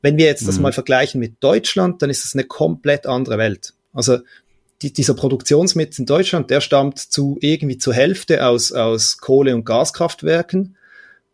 Wenn 0.02 0.16
wir 0.16 0.26
jetzt 0.26 0.46
das 0.46 0.56
mhm. 0.56 0.62
mal 0.62 0.72
vergleichen 0.72 1.20
mit 1.20 1.42
Deutschland, 1.42 2.00
dann 2.00 2.10
ist 2.10 2.24
es 2.24 2.34
eine 2.34 2.44
komplett 2.44 3.06
andere 3.06 3.38
Welt. 3.38 3.74
Also 3.92 4.18
die, 4.82 4.92
dieser 4.92 5.14
Produktionsmix 5.14 5.98
in 5.98 6.06
Deutschland, 6.06 6.50
der 6.50 6.60
stammt 6.60 6.98
zu 6.98 7.38
irgendwie 7.40 7.78
zur 7.78 7.94
Hälfte 7.94 8.46
aus, 8.46 8.72
aus 8.72 9.18
Kohle- 9.18 9.54
und 9.54 9.64
Gaskraftwerken. 9.64 10.76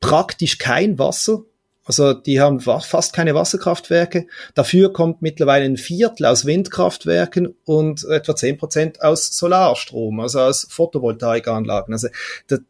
Praktisch 0.00 0.58
kein 0.58 0.99
Wasser. 0.99 1.44
Also 1.84 2.12
die 2.12 2.40
haben 2.40 2.61
fast 2.61 3.12
keine 3.12 3.34
Wasserkraftwerke. 3.34 4.26
Dafür 4.55 4.93
kommt 4.93 5.20
mittlerweile 5.20 5.64
ein 5.64 5.76
Viertel 5.76 6.26
aus 6.26 6.44
Windkraftwerken 6.44 7.55
und 7.64 8.05
etwa 8.05 8.37
zehn 8.37 8.56
Prozent 8.56 9.02
aus 9.02 9.37
Solarstrom, 9.37 10.20
also 10.20 10.40
aus 10.40 10.67
Photovoltaikanlagen. 10.70 11.92
Also 11.92 12.09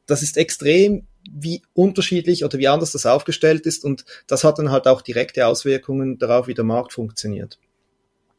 das, 0.06 0.22
ist 0.22 0.38
extrem 0.38 1.06
wie 1.30 1.62
unterschiedlich 1.74 2.44
oder 2.44 2.58
wie 2.58 2.68
anders 2.68 2.92
das 2.92 3.06
aufgestellt 3.06 3.66
ist 3.66 3.84
und 3.84 4.04
das 4.26 4.44
hat 4.44 4.58
dann 4.58 4.70
halt 4.70 4.88
auch 4.88 5.02
direkte 5.02 5.46
Auswirkungen 5.46 6.18
darauf, 6.18 6.46
wie 6.46 6.54
der 6.54 6.64
Markt 6.64 6.92
funktioniert. 6.92 7.58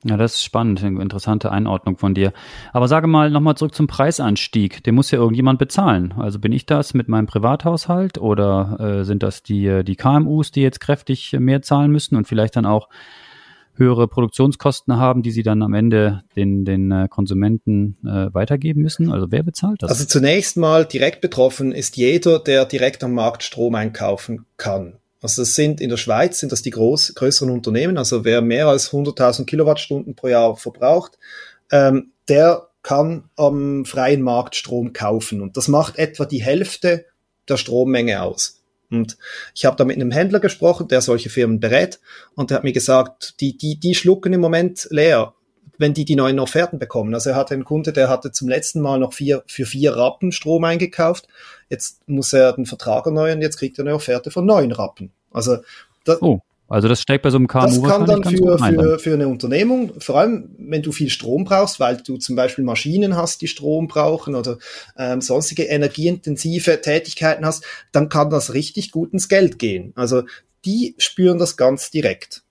Ja, 0.05 0.17
das 0.17 0.35
ist 0.35 0.43
spannend, 0.43 0.83
eine 0.83 1.01
interessante 1.01 1.51
Einordnung 1.51 1.97
von 1.97 2.13
dir. 2.13 2.33
Aber 2.73 2.87
sage 2.87 3.07
mal 3.07 3.29
nochmal 3.29 3.55
zurück 3.55 3.73
zum 3.73 3.87
Preisanstieg. 3.87 4.83
Den 4.83 4.95
muss 4.95 5.11
ja 5.11 5.19
irgendjemand 5.19 5.59
bezahlen. 5.59 6.13
Also 6.17 6.39
bin 6.39 6.51
ich 6.51 6.65
das 6.65 6.93
mit 6.93 7.07
meinem 7.07 7.25
Privathaushalt 7.25 8.17
oder 8.17 8.77
äh, 8.79 9.03
sind 9.05 9.23
das 9.23 9.43
die, 9.43 9.83
die 9.83 9.95
KMUs, 9.95 10.51
die 10.51 10.61
jetzt 10.61 10.81
kräftig 10.81 11.33
mehr 11.39 11.61
zahlen 11.61 11.91
müssen 11.91 12.17
und 12.17 12.27
vielleicht 12.27 12.55
dann 12.55 12.65
auch 12.65 12.89
höhere 13.75 14.07
Produktionskosten 14.07 14.97
haben, 14.97 15.23
die 15.23 15.31
sie 15.31 15.43
dann 15.43 15.61
am 15.61 15.73
Ende 15.73 16.23
den, 16.35 16.65
den 16.65 16.91
äh, 16.91 17.07
Konsumenten 17.09 17.97
äh, 18.03 18.33
weitergeben 18.33 18.81
müssen? 18.81 19.11
Also 19.11 19.27
wer 19.31 19.43
bezahlt 19.43 19.81
das? 19.81 19.89
Also 19.89 20.05
zunächst 20.05 20.57
mal 20.57 20.85
direkt 20.85 21.21
betroffen 21.21 21.71
ist 21.71 21.97
jeder, 21.97 22.39
der 22.39 22.65
direkt 22.65 23.03
am 23.03 23.13
Markt 23.13 23.43
Strom 23.43 23.75
einkaufen 23.75 24.45
kann. 24.57 24.99
Also 25.23 25.41
das 25.41 25.55
sind 25.55 25.79
in 25.79 25.89
der 25.89 25.97
Schweiz 25.97 26.39
sind 26.39 26.51
das 26.51 26.61
die 26.61 26.69
groß, 26.69 27.15
größeren 27.15 27.49
Unternehmen, 27.49 27.97
also 27.97 28.25
wer 28.25 28.41
mehr 28.41 28.67
als 28.67 28.91
100.000 28.91 29.45
Kilowattstunden 29.45 30.15
pro 30.15 30.27
Jahr 30.27 30.57
verbraucht, 30.57 31.17
ähm, 31.71 32.11
der 32.27 32.67
kann 32.83 33.29
am 33.37 33.85
freien 33.85 34.21
Markt 34.21 34.55
Strom 34.55 34.91
kaufen. 34.91 35.41
Und 35.41 35.55
das 35.55 35.69
macht 35.69 35.97
etwa 35.97 36.25
die 36.25 36.43
Hälfte 36.43 37.05
der 37.47 37.55
Strommenge 37.55 38.21
aus. 38.21 38.61
Und 38.91 39.17
ich 39.55 39.63
habe 39.63 39.77
da 39.77 39.85
mit 39.85 39.95
einem 39.95 40.11
Händler 40.11 40.41
gesprochen, 40.41 40.89
der 40.89 40.99
solche 40.99 41.29
Firmen 41.29 41.61
berät, 41.61 42.01
und 42.35 42.49
der 42.49 42.57
hat 42.57 42.65
mir 42.65 42.73
gesagt, 42.73 43.39
die, 43.39 43.57
die, 43.57 43.79
die 43.79 43.95
schlucken 43.95 44.33
im 44.33 44.41
Moment 44.41 44.87
leer, 44.91 45.33
wenn 45.77 45.93
die 45.93 46.05
die 46.05 46.15
neuen 46.15 46.39
Offerten 46.39 46.79
bekommen. 46.79 47.13
Also 47.13 47.31
er 47.31 47.35
hatte 47.35 47.53
einen 47.53 47.65
Kunde, 47.65 47.93
der 47.93 48.09
hatte 48.09 48.31
zum 48.31 48.47
letzten 48.47 48.81
Mal 48.81 48.99
noch 48.99 49.13
vier, 49.13 49.43
für 49.47 49.65
vier 49.65 49.95
Rappen 49.95 50.31
Strom 50.31 50.63
eingekauft. 50.63 51.27
Jetzt 51.69 52.07
muss 52.07 52.33
er 52.33 52.53
den 52.53 52.65
Vertrag 52.65 53.05
erneuern, 53.05 53.41
jetzt 53.41 53.57
kriegt 53.57 53.79
er 53.79 53.85
eine 53.85 53.95
Offerte 53.95 54.31
von 54.31 54.45
neun 54.45 54.71
Rappen. 54.71 55.11
Also 55.31 55.57
das, 56.03 56.21
oh. 56.21 56.41
Also 56.69 56.87
das 56.87 57.01
steckt 57.01 57.23
bei 57.23 57.29
so 57.29 57.37
einem 57.37 57.47
KMU 57.47 57.67
Das 57.67 57.83
kann 57.83 58.05
dann 58.05 58.23
für, 58.23 58.57
für, 58.57 58.97
für 58.99 59.13
eine 59.13 59.27
Unternehmung, 59.27 59.91
vor 59.99 60.17
allem 60.19 60.55
wenn 60.57 60.81
du 60.81 60.91
viel 60.91 61.09
Strom 61.09 61.43
brauchst, 61.43 61.79
weil 61.79 61.97
du 61.97 62.17
zum 62.17 62.35
Beispiel 62.35 62.63
Maschinen 62.63 63.15
hast, 63.15 63.41
die 63.41 63.47
Strom 63.47 63.87
brauchen 63.87 64.33
oder 64.33 64.57
ähm, 64.97 65.21
sonstige 65.21 65.65
energieintensive 65.65 66.81
Tätigkeiten 66.81 67.45
hast, 67.45 67.63
dann 67.91 68.09
kann 68.09 68.29
das 68.29 68.53
richtig 68.53 68.91
gut 68.91 69.13
ins 69.13 69.27
Geld 69.27 69.59
gehen. 69.59 69.93
Also 69.95 70.23
die 70.65 70.95
spüren 70.97 71.37
das 71.37 71.57
ganz 71.57 71.91
direkt. 71.91 72.43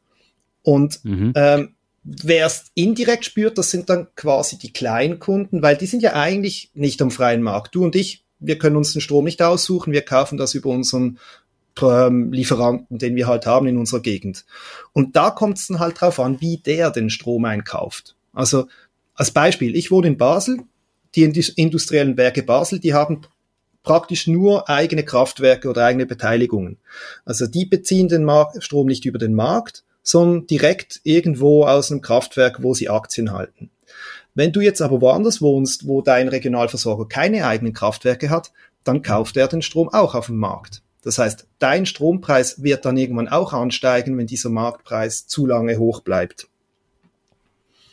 Und 0.63 1.05
mhm. 1.05 1.33
ähm, 1.35 1.75
Wer 2.05 2.47
es 2.47 2.65
indirekt 2.75 3.25
spürt, 3.25 3.59
das 3.59 3.71
sind 3.71 3.89
dann 3.89 4.09
quasi 4.17 4.59
die 4.59 4.73
Kleinkunden, 4.73 5.63
weil 5.63 5.77
die 5.77 5.87
sind 5.87 6.03
ja 6.03 6.15
eigentlich 6.15 6.71
nicht 6.75 7.01
am 7.01 7.11
freien 7.11 7.43
Markt. 7.43 7.75
Du 7.75 7.85
und 7.85 7.95
ich, 7.95 8.25
wir 8.41 8.59
können 8.59 8.77
uns 8.77 8.93
den 8.93 9.01
Strom 9.01 9.25
nicht 9.25 9.41
aussuchen, 9.41 9.93
wir 9.93 10.03
kaufen 10.03 10.37
das 10.37 10.55
über 10.55 10.71
unseren 10.71 11.19
ähm, 11.81 12.33
Lieferanten, 12.33 12.99
den 12.99 13.15
wir 13.15 13.27
halt 13.29 13.47
haben 13.47 13.67
in 13.67 13.79
unserer 13.79 14.01
Gegend. 14.01 14.45
Und 14.93 15.17
da 15.17 15.31
kommt 15.31 15.59
es 15.59 15.69
dann 15.69 15.79
halt 15.79 16.01
drauf 16.01 16.19
an, 16.19 16.41
wie 16.41 16.59
der 16.59 16.91
den 16.91 17.09
Strom 17.09 17.45
einkauft. 17.45 18.17
Also 18.33 18.67
als 19.15 19.31
Beispiel, 19.31 19.77
ich 19.77 19.91
wohne 19.91 20.09
in 20.09 20.19
Basel, 20.19 20.59
die 21.15 21.23
industriellen 21.23 22.17
Werke 22.17 22.43
Basel, 22.43 22.81
die 22.81 22.95
haben 22.95 23.23
praktisch 23.83 24.27
nur 24.27 24.69
eigene 24.69 25.05
Kraftwerke 25.05 25.69
oder 25.69 25.85
eigene 25.85 26.07
Beteiligungen. 26.07 26.79
Also 27.25 27.47
die 27.47 27.67
beziehen 27.67 28.09
den 28.09 28.25
Markt, 28.25 28.63
Strom 28.63 28.87
nicht 28.87 29.05
über 29.05 29.19
den 29.19 29.35
Markt, 29.35 29.85
sondern 30.03 30.47
direkt 30.47 31.01
irgendwo 31.05 31.65
aus 31.65 31.91
einem 31.91 32.01
Kraftwerk, 32.01 32.63
wo 32.63 32.75
sie 32.75 32.89
Aktien 32.89 33.33
halten. 33.33 33.71
Wenn 34.35 34.53
du 34.53 34.61
jetzt 34.61 34.81
aber 34.81 35.01
woanders 35.01 35.43
wohnst, 35.43 35.87
wo 35.87 36.01
dein 36.01 36.29
Regionalversorger 36.29 37.07
keine 37.07 37.47
eigenen 37.47 37.75
Kraftwerke 37.75 38.31
hat, 38.31 38.53
dann 38.85 39.03
kauft 39.03 39.37
er 39.37 39.49
den 39.49 39.63
Strom 39.63 39.89
auch 39.91 40.15
auf 40.15 40.27
dem 40.27 40.39
Markt. 40.39 40.83
Das 41.03 41.19
heißt, 41.19 41.47
dein 41.59 41.85
Strompreis 41.85 42.63
wird 42.63 42.85
dann 42.85 42.97
irgendwann 42.97 43.29
auch 43.29 43.53
ansteigen, 43.53 44.17
wenn 44.17 44.27
dieser 44.27 44.51
Marktpreis 44.51 45.27
zu 45.27 45.47
lange 45.47 45.77
hoch 45.77 46.01
bleibt. 46.01 46.49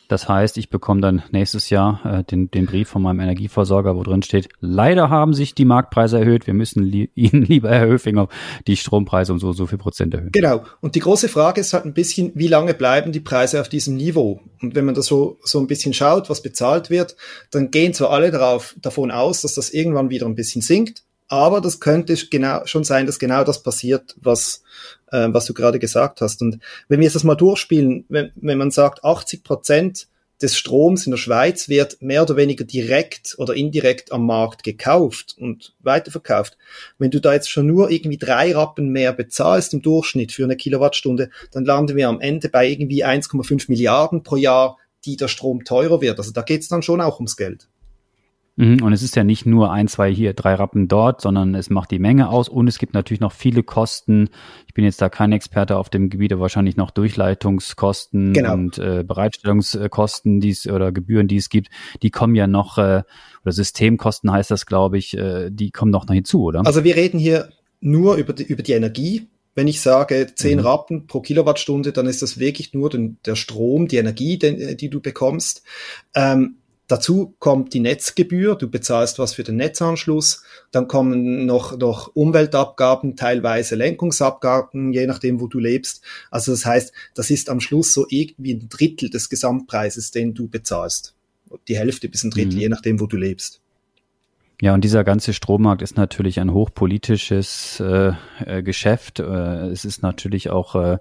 Das 0.09 0.27
heißt, 0.27 0.57
ich 0.57 0.69
bekomme 0.69 1.01
dann 1.01 1.21
nächstes 1.31 1.69
Jahr 1.69 2.01
äh, 2.03 2.23
den, 2.23 2.49
den 2.49 2.65
Brief 2.65 2.89
von 2.89 3.03
meinem 3.03 3.19
Energieversorger, 3.19 3.95
wo 3.95 4.01
drin 4.01 4.23
steht, 4.23 4.49
leider 4.59 5.09
haben 5.09 5.35
sich 5.35 5.53
die 5.53 5.65
Marktpreise 5.65 6.19
erhöht, 6.19 6.47
wir 6.47 6.55
müssen 6.55 6.83
li 6.83 7.11
Ihnen, 7.15 7.43
lieber 7.43 7.69
Herr 7.69 7.87
Höfinger, 7.87 8.27
die 8.65 8.75
Strompreise 8.75 9.31
um 9.31 9.39
so, 9.39 9.53
so 9.53 9.67
viel 9.67 9.77
Prozent 9.77 10.15
erhöhen. 10.15 10.31
Genau. 10.31 10.63
Und 10.81 10.95
die 10.95 10.99
große 10.99 11.29
Frage 11.29 11.61
ist 11.61 11.73
halt 11.73 11.85
ein 11.85 11.93
bisschen, 11.93 12.31
wie 12.33 12.47
lange 12.47 12.73
bleiben 12.73 13.11
die 13.11 13.19
Preise 13.19 13.61
auf 13.61 13.69
diesem 13.69 13.95
Niveau? 13.95 14.41
Und 14.61 14.73
wenn 14.73 14.85
man 14.85 14.95
da 14.95 15.03
so, 15.03 15.37
so 15.43 15.59
ein 15.59 15.67
bisschen 15.67 15.93
schaut, 15.93 16.29
was 16.29 16.41
bezahlt 16.41 16.89
wird, 16.89 17.15
dann 17.51 17.69
gehen 17.69 17.93
zwar 17.93 18.09
alle 18.09 18.31
darauf, 18.31 18.75
davon 18.81 19.11
aus, 19.11 19.41
dass 19.41 19.53
das 19.53 19.69
irgendwann 19.69 20.09
wieder 20.09 20.25
ein 20.25 20.35
bisschen 20.35 20.63
sinkt, 20.63 21.03
aber 21.29 21.61
das 21.61 21.79
könnte 21.79 22.15
genau 22.29 22.65
schon 22.65 22.83
sein, 22.83 23.05
dass 23.05 23.19
genau 23.19 23.43
das 23.43 23.63
passiert, 23.63 24.15
was, 24.19 24.63
äh, 25.11 25.27
was 25.29 25.45
du 25.45 25.53
gerade 25.53 25.79
gesagt 25.79 26.21
hast. 26.21 26.41
Und 26.41 26.59
wenn 26.87 26.99
wir 26.99 27.05
jetzt 27.05 27.15
das 27.15 27.23
mal 27.23 27.35
durchspielen, 27.35 28.05
wenn, 28.09 28.31
wenn 28.35 28.57
man 28.57 28.71
sagt, 28.71 29.03
80 29.03 29.43
Prozent 29.43 30.07
des 30.41 30.57
Stroms 30.57 31.05
in 31.05 31.11
der 31.11 31.17
Schweiz 31.17 31.69
wird 31.69 32.01
mehr 32.01 32.23
oder 32.23 32.35
weniger 32.37 32.63
direkt 32.63 33.35
oder 33.37 33.53
indirekt 33.53 34.11
am 34.11 34.25
Markt 34.25 34.63
gekauft 34.63 35.35
und 35.37 35.75
weiterverkauft. 35.81 36.57
Wenn 36.97 37.11
du 37.11 37.19
da 37.19 37.33
jetzt 37.33 37.49
schon 37.49 37.67
nur 37.67 37.91
irgendwie 37.91 38.17
drei 38.17 38.55
Rappen 38.55 38.89
mehr 38.89 39.11
bezahlst 39.13 39.73
im 39.73 39.81
Durchschnitt 39.81 40.31
für 40.31 40.45
eine 40.45 40.55
Kilowattstunde, 40.55 41.29
dann 41.51 41.65
landen 41.65 41.97
wir 41.97 42.07
am 42.07 42.21
Ende 42.21 42.49
bei 42.49 42.67
irgendwie 42.67 43.05
1,5 43.05 43.65
Milliarden 43.67 44.23
pro 44.23 44.37
Jahr, 44.37 44.77
die 45.05 45.17
der 45.17 45.27
Strom 45.27 45.65
teurer 45.65 46.01
wird. 46.01 46.17
Also 46.17 46.31
da 46.31 46.41
geht's 46.41 46.69
dann 46.69 46.83
schon 46.83 47.01
auch 47.01 47.17
ums 47.17 47.35
Geld. 47.35 47.67
Mhm, 48.59 48.83
und 48.83 48.91
es 48.91 49.01
ist 49.03 49.15
ja 49.15 49.23
nicht 49.23 49.45
nur 49.45 49.71
ein, 49.71 49.87
zwei 49.87 50.13
hier, 50.13 50.33
drei 50.33 50.53
Rappen 50.53 50.89
dort, 50.89 51.21
sondern 51.21 51.55
es 51.55 51.69
macht 51.69 51.91
die 51.91 51.99
Menge 51.99 52.27
aus 52.29 52.49
und 52.49 52.67
es 52.67 52.77
gibt 52.77 52.93
natürlich 52.93 53.21
noch 53.21 53.31
viele 53.31 53.63
Kosten. 53.63 54.29
Ich 54.67 54.73
bin 54.73 54.83
jetzt 54.83 55.01
da 55.01 55.07
kein 55.07 55.31
Experte 55.31 55.77
auf 55.77 55.89
dem 55.89 56.09
Gebiet, 56.09 56.33
aber 56.33 56.41
wahrscheinlich 56.41 56.75
noch 56.75 56.91
Durchleitungskosten 56.91 58.33
genau. 58.33 58.53
und 58.53 58.77
äh, 58.77 59.05
Bereitstellungskosten 59.07 60.41
die 60.41 60.49
es, 60.49 60.67
oder 60.67 60.91
Gebühren, 60.91 61.29
die 61.29 61.37
es 61.37 61.47
gibt. 61.47 61.69
Die 62.03 62.11
kommen 62.11 62.35
ja 62.35 62.47
noch, 62.47 62.77
äh, 62.77 63.03
oder 63.43 63.51
Systemkosten 63.53 64.29
heißt 64.29 64.51
das, 64.51 64.65
glaube 64.65 64.97
ich, 64.97 65.17
äh, 65.17 65.49
die 65.51 65.71
kommen 65.71 65.91
noch 65.91 66.05
hinzu, 66.07 66.43
oder? 66.43 66.65
Also 66.65 66.83
wir 66.83 66.97
reden 66.97 67.17
hier 67.17 67.53
nur 67.79 68.15
über 68.15 68.33
die, 68.33 68.43
über 68.43 68.61
die 68.61 68.73
Energie. 68.73 69.29
Wenn 69.55 69.69
ich 69.69 69.79
sage 69.79 70.27
10 70.35 70.59
mhm. 70.59 70.65
Rappen 70.65 71.07
pro 71.07 71.21
Kilowattstunde, 71.21 71.93
dann 71.93 72.07
ist 72.07 72.21
das 72.21 72.39
wirklich 72.39 72.73
nur 72.73 72.89
den, 72.89 73.19
der 73.25 73.35
Strom, 73.35 73.87
die 73.87 73.97
Energie, 73.97 74.37
den, 74.37 74.75
die 74.75 74.89
du 74.89 74.99
bekommst. 74.99 75.63
Ähm, 76.13 76.58
Dazu 76.89 77.35
kommt 77.37 77.75
die 77.75 77.81
Netzgebühr, 77.81 78.55
du 78.55 78.67
bezahlst 78.67 79.19
was 79.19 79.35
für 79.35 79.43
den 79.43 79.57
Netzanschluss, 79.57 80.43
dann 80.71 80.87
kommen 80.87 81.45
noch, 81.45 81.77
noch 81.77 82.15
Umweltabgaben, 82.15 83.15
teilweise 83.15 83.75
Lenkungsabgaben, 83.75 84.91
je 84.91 85.05
nachdem, 85.05 85.39
wo 85.39 85.45
du 85.45 85.59
lebst. 85.59 86.03
Also 86.31 86.51
das 86.51 86.65
heißt, 86.65 86.91
das 87.13 87.29
ist 87.29 87.51
am 87.51 87.59
Schluss 87.59 87.93
so 87.93 88.07
irgendwie 88.09 88.55
ein 88.55 88.69
Drittel 88.69 89.11
des 89.11 89.29
Gesamtpreises, 89.29 90.09
den 90.09 90.33
du 90.33 90.47
bezahlst. 90.47 91.13
Die 91.67 91.77
Hälfte 91.77 92.09
bis 92.09 92.23
ein 92.23 92.31
Drittel, 92.31 92.55
mhm. 92.55 92.61
je 92.61 92.69
nachdem, 92.69 92.99
wo 92.99 93.05
du 93.05 93.17
lebst. 93.17 93.61
Ja, 94.59 94.73
und 94.73 94.83
dieser 94.83 95.03
ganze 95.03 95.33
Strommarkt 95.33 95.83
ist 95.83 95.95
natürlich 95.95 96.39
ein 96.39 96.51
hochpolitisches 96.51 97.79
äh, 97.81 98.13
äh, 98.43 98.63
Geschäft. 98.63 99.19
Äh, 99.19 99.67
es 99.67 99.85
ist 99.85 100.01
natürlich 100.01 100.49
auch 100.49 100.73
äh, 100.73 100.97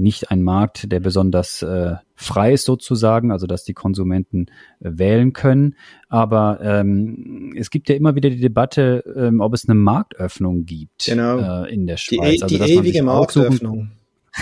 nicht 0.00 0.30
ein 0.30 0.42
Markt, 0.42 0.90
der 0.90 1.00
besonders 1.00 1.62
äh, 1.62 1.94
frei 2.14 2.54
ist 2.54 2.64
sozusagen, 2.64 3.30
also 3.30 3.46
dass 3.46 3.64
die 3.64 3.74
Konsumenten 3.74 4.46
äh, 4.80 4.90
wählen 4.92 5.32
können. 5.32 5.76
Aber 6.08 6.58
ähm, 6.62 7.54
es 7.56 7.70
gibt 7.70 7.88
ja 7.88 7.94
immer 7.94 8.14
wieder 8.14 8.30
die 8.30 8.40
Debatte, 8.40 9.04
ähm, 9.16 9.40
ob 9.40 9.54
es 9.54 9.68
eine 9.68 9.74
Marktöffnung 9.74 10.64
gibt 10.64 11.06
genau. 11.06 11.64
äh, 11.64 11.72
in 11.72 11.86
der 11.86 11.96
Schweiz. 11.96 12.36
Die, 12.36 12.42
also, 12.42 12.64
die 12.64 12.72
ewige 12.72 13.02
Marktöffnung. 13.02 13.90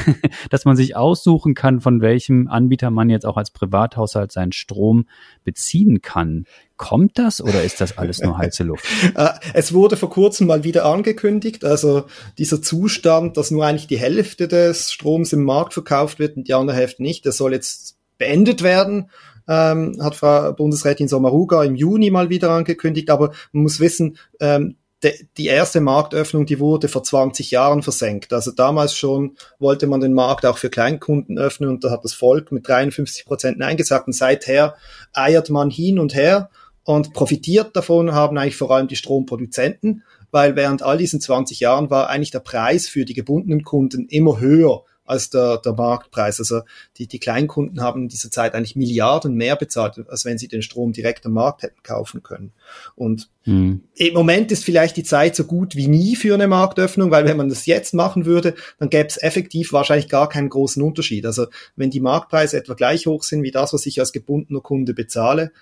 dass 0.50 0.64
man 0.64 0.76
sich 0.76 0.96
aussuchen 0.96 1.54
kann, 1.54 1.80
von 1.80 2.00
welchem 2.00 2.48
Anbieter 2.48 2.90
man 2.90 3.10
jetzt 3.10 3.26
auch 3.26 3.36
als 3.36 3.50
Privathaushalt 3.50 4.32
seinen 4.32 4.52
Strom 4.52 5.06
beziehen 5.44 6.02
kann. 6.02 6.44
Kommt 6.76 7.18
das 7.18 7.40
oder 7.40 7.62
ist 7.64 7.80
das 7.80 7.98
alles 7.98 8.20
nur 8.20 8.38
heiße 8.38 8.64
Luft? 8.64 8.86
Äh, 9.14 9.30
es 9.54 9.72
wurde 9.72 9.96
vor 9.96 10.10
kurzem 10.10 10.46
mal 10.46 10.64
wieder 10.64 10.84
angekündigt, 10.84 11.64
also 11.64 12.04
dieser 12.36 12.60
Zustand, 12.62 13.36
dass 13.36 13.50
nur 13.50 13.64
eigentlich 13.64 13.86
die 13.86 13.98
Hälfte 13.98 14.48
des 14.48 14.92
Stroms 14.92 15.32
im 15.32 15.44
Markt 15.44 15.72
verkauft 15.72 16.18
wird 16.18 16.36
und 16.36 16.46
die 16.46 16.54
andere 16.54 16.76
Hälfte 16.76 17.02
nicht, 17.02 17.24
der 17.24 17.32
soll 17.32 17.52
jetzt 17.52 17.96
beendet 18.18 18.62
werden. 18.62 19.10
Ähm, 19.48 19.96
hat 20.00 20.14
Frau 20.14 20.52
Bundesrätin 20.52 21.08
Sommaruga 21.08 21.64
im 21.64 21.74
Juni 21.74 22.10
mal 22.10 22.28
wieder 22.28 22.50
angekündigt, 22.50 23.10
aber 23.10 23.32
man 23.52 23.62
muss 23.62 23.80
wissen, 23.80 24.18
ähm, 24.40 24.76
die 25.02 25.46
erste 25.46 25.80
Marktöffnung, 25.80 26.44
die 26.44 26.58
wurde 26.58 26.88
vor 26.88 27.04
20 27.04 27.52
Jahren 27.52 27.82
versenkt. 27.82 28.32
Also 28.32 28.50
damals 28.50 28.96
schon 28.96 29.36
wollte 29.58 29.86
man 29.86 30.00
den 30.00 30.12
Markt 30.12 30.44
auch 30.44 30.58
für 30.58 30.70
Kleinkunden 30.70 31.38
öffnen 31.38 31.70
und 31.70 31.84
da 31.84 31.90
hat 31.90 32.04
das 32.04 32.14
Volk 32.14 32.50
mit 32.50 32.66
53 32.66 33.24
Prozent 33.24 33.58
Nein 33.58 33.76
gesagt 33.76 34.08
und 34.08 34.12
seither 34.12 34.74
eiert 35.12 35.50
man 35.50 35.70
hin 35.70 35.98
und 36.00 36.14
her 36.14 36.50
und 36.82 37.12
profitiert 37.12 37.76
davon 37.76 38.12
haben 38.12 38.38
eigentlich 38.38 38.56
vor 38.56 38.70
allem 38.70 38.88
die 38.88 38.96
Stromproduzenten, 38.96 40.02
weil 40.30 40.56
während 40.56 40.82
all 40.82 40.98
diesen 40.98 41.20
20 41.20 41.60
Jahren 41.60 41.90
war 41.90 42.08
eigentlich 42.08 42.30
der 42.30 42.40
Preis 42.40 42.88
für 42.88 43.04
die 43.04 43.14
gebundenen 43.14 43.62
Kunden 43.62 44.08
immer 44.08 44.40
höher 44.40 44.84
als 45.08 45.30
der, 45.30 45.58
der 45.58 45.72
Marktpreis. 45.72 46.38
Also 46.38 46.62
die, 46.96 47.06
die 47.06 47.18
Kleinkunden 47.18 47.80
haben 47.80 48.02
in 48.02 48.08
dieser 48.08 48.30
Zeit 48.30 48.54
eigentlich 48.54 48.76
Milliarden 48.76 49.34
mehr 49.34 49.56
bezahlt, 49.56 50.04
als 50.08 50.24
wenn 50.24 50.38
sie 50.38 50.48
den 50.48 50.62
Strom 50.62 50.92
direkt 50.92 51.24
am 51.26 51.32
Markt 51.32 51.62
hätten 51.62 51.82
kaufen 51.82 52.22
können. 52.22 52.52
Und 52.94 53.30
hm. 53.44 53.82
im 53.94 54.14
Moment 54.14 54.52
ist 54.52 54.64
vielleicht 54.64 54.96
die 54.96 55.04
Zeit 55.04 55.34
so 55.34 55.44
gut 55.44 55.76
wie 55.76 55.88
nie 55.88 56.16
für 56.16 56.34
eine 56.34 56.48
Marktöffnung, 56.48 57.10
weil 57.10 57.24
wenn 57.24 57.36
man 57.36 57.48
das 57.48 57.66
jetzt 57.66 57.94
machen 57.94 58.26
würde, 58.26 58.54
dann 58.78 58.90
gäbe 58.90 59.08
es 59.08 59.22
effektiv 59.22 59.72
wahrscheinlich 59.72 60.08
gar 60.08 60.28
keinen 60.28 60.50
großen 60.50 60.82
Unterschied. 60.82 61.24
Also 61.24 61.46
wenn 61.76 61.90
die 61.90 62.00
Marktpreise 62.00 62.58
etwa 62.58 62.74
gleich 62.74 63.06
hoch 63.06 63.22
sind 63.22 63.42
wie 63.42 63.50
das, 63.50 63.72
was 63.72 63.86
ich 63.86 64.00
als 64.00 64.12
gebundener 64.12 64.60
Kunde 64.60 64.94
bezahle, 64.94 65.52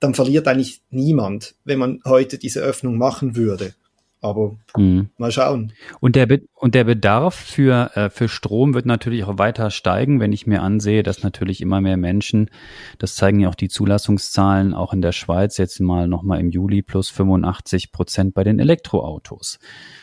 dann 0.00 0.14
verliert 0.14 0.46
eigentlich 0.46 0.82
niemand, 0.90 1.54
wenn 1.64 1.78
man 1.78 2.00
heute 2.04 2.36
diese 2.36 2.60
Öffnung 2.60 2.98
machen 2.98 3.36
würde. 3.36 3.74
Aber 4.24 4.56
mhm. 4.74 5.10
mal 5.18 5.30
schauen. 5.30 5.74
Und 6.00 6.16
der, 6.16 6.24
Be 6.24 6.40
und 6.54 6.74
der 6.74 6.84
Bedarf 6.84 7.34
für, 7.34 7.90
äh, 7.94 8.08
für 8.08 8.30
Strom 8.30 8.72
wird 8.72 8.86
natürlich 8.86 9.24
auch 9.24 9.38
weiter 9.38 9.70
steigen, 9.70 10.18
wenn 10.18 10.32
ich 10.32 10.46
mir 10.46 10.62
ansehe, 10.62 11.02
dass 11.02 11.22
natürlich 11.22 11.60
immer 11.60 11.82
mehr 11.82 11.98
Menschen, 11.98 12.48
das 12.98 13.16
zeigen 13.16 13.40
ja 13.40 13.50
auch 13.50 13.54
die 13.54 13.68
Zulassungszahlen, 13.68 14.72
auch 14.72 14.94
in 14.94 15.02
der 15.02 15.12
Schweiz 15.12 15.58
jetzt 15.58 15.78
mal 15.80 16.08
nochmal 16.08 16.40
im 16.40 16.48
Juli 16.48 16.80
plus 16.80 17.10
85 17.10 17.92
Prozent 17.92 18.32
bei 18.32 18.44
den 18.44 18.58
Elektroautos. 18.60 19.58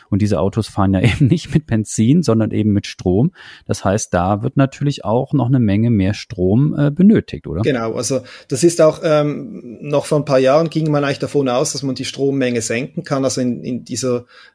Und 0.08 0.22
diese 0.22 0.38
Autos 0.38 0.68
fahren 0.68 0.94
ja 0.94 1.00
eben 1.02 1.26
nicht 1.26 1.52
mit 1.52 1.66
Benzin, 1.66 2.22
sondern 2.22 2.52
eben 2.52 2.72
mit 2.72 2.86
Strom. 2.86 3.32
Das 3.66 3.84
heißt, 3.84 4.14
da 4.14 4.44
wird 4.44 4.56
natürlich 4.56 5.04
auch 5.04 5.32
noch 5.32 5.46
eine 5.46 5.58
Menge 5.58 5.90
mehr 5.90 6.14
Strom 6.14 6.78
äh, 6.78 6.92
benötigt, 6.92 7.48
oder? 7.48 7.62
Genau, 7.62 7.94
also 7.94 8.20
das 8.46 8.62
ist 8.62 8.80
auch 8.80 9.00
ähm, 9.02 9.78
noch 9.80 10.04
vor 10.04 10.18
ein 10.18 10.24
paar 10.24 10.38
Jahren 10.38 10.70
ging 10.70 10.90
man 10.90 11.02
eigentlich 11.02 11.18
davon 11.18 11.48
aus, 11.48 11.72
dass 11.72 11.82
man 11.82 11.96
die 11.96 12.04
Strommenge 12.04 12.60
senken 12.60 13.02
kann. 13.02 13.24
Also 13.24 13.40
in, 13.40 13.64
in 13.64 13.84
dieser 13.84 14.11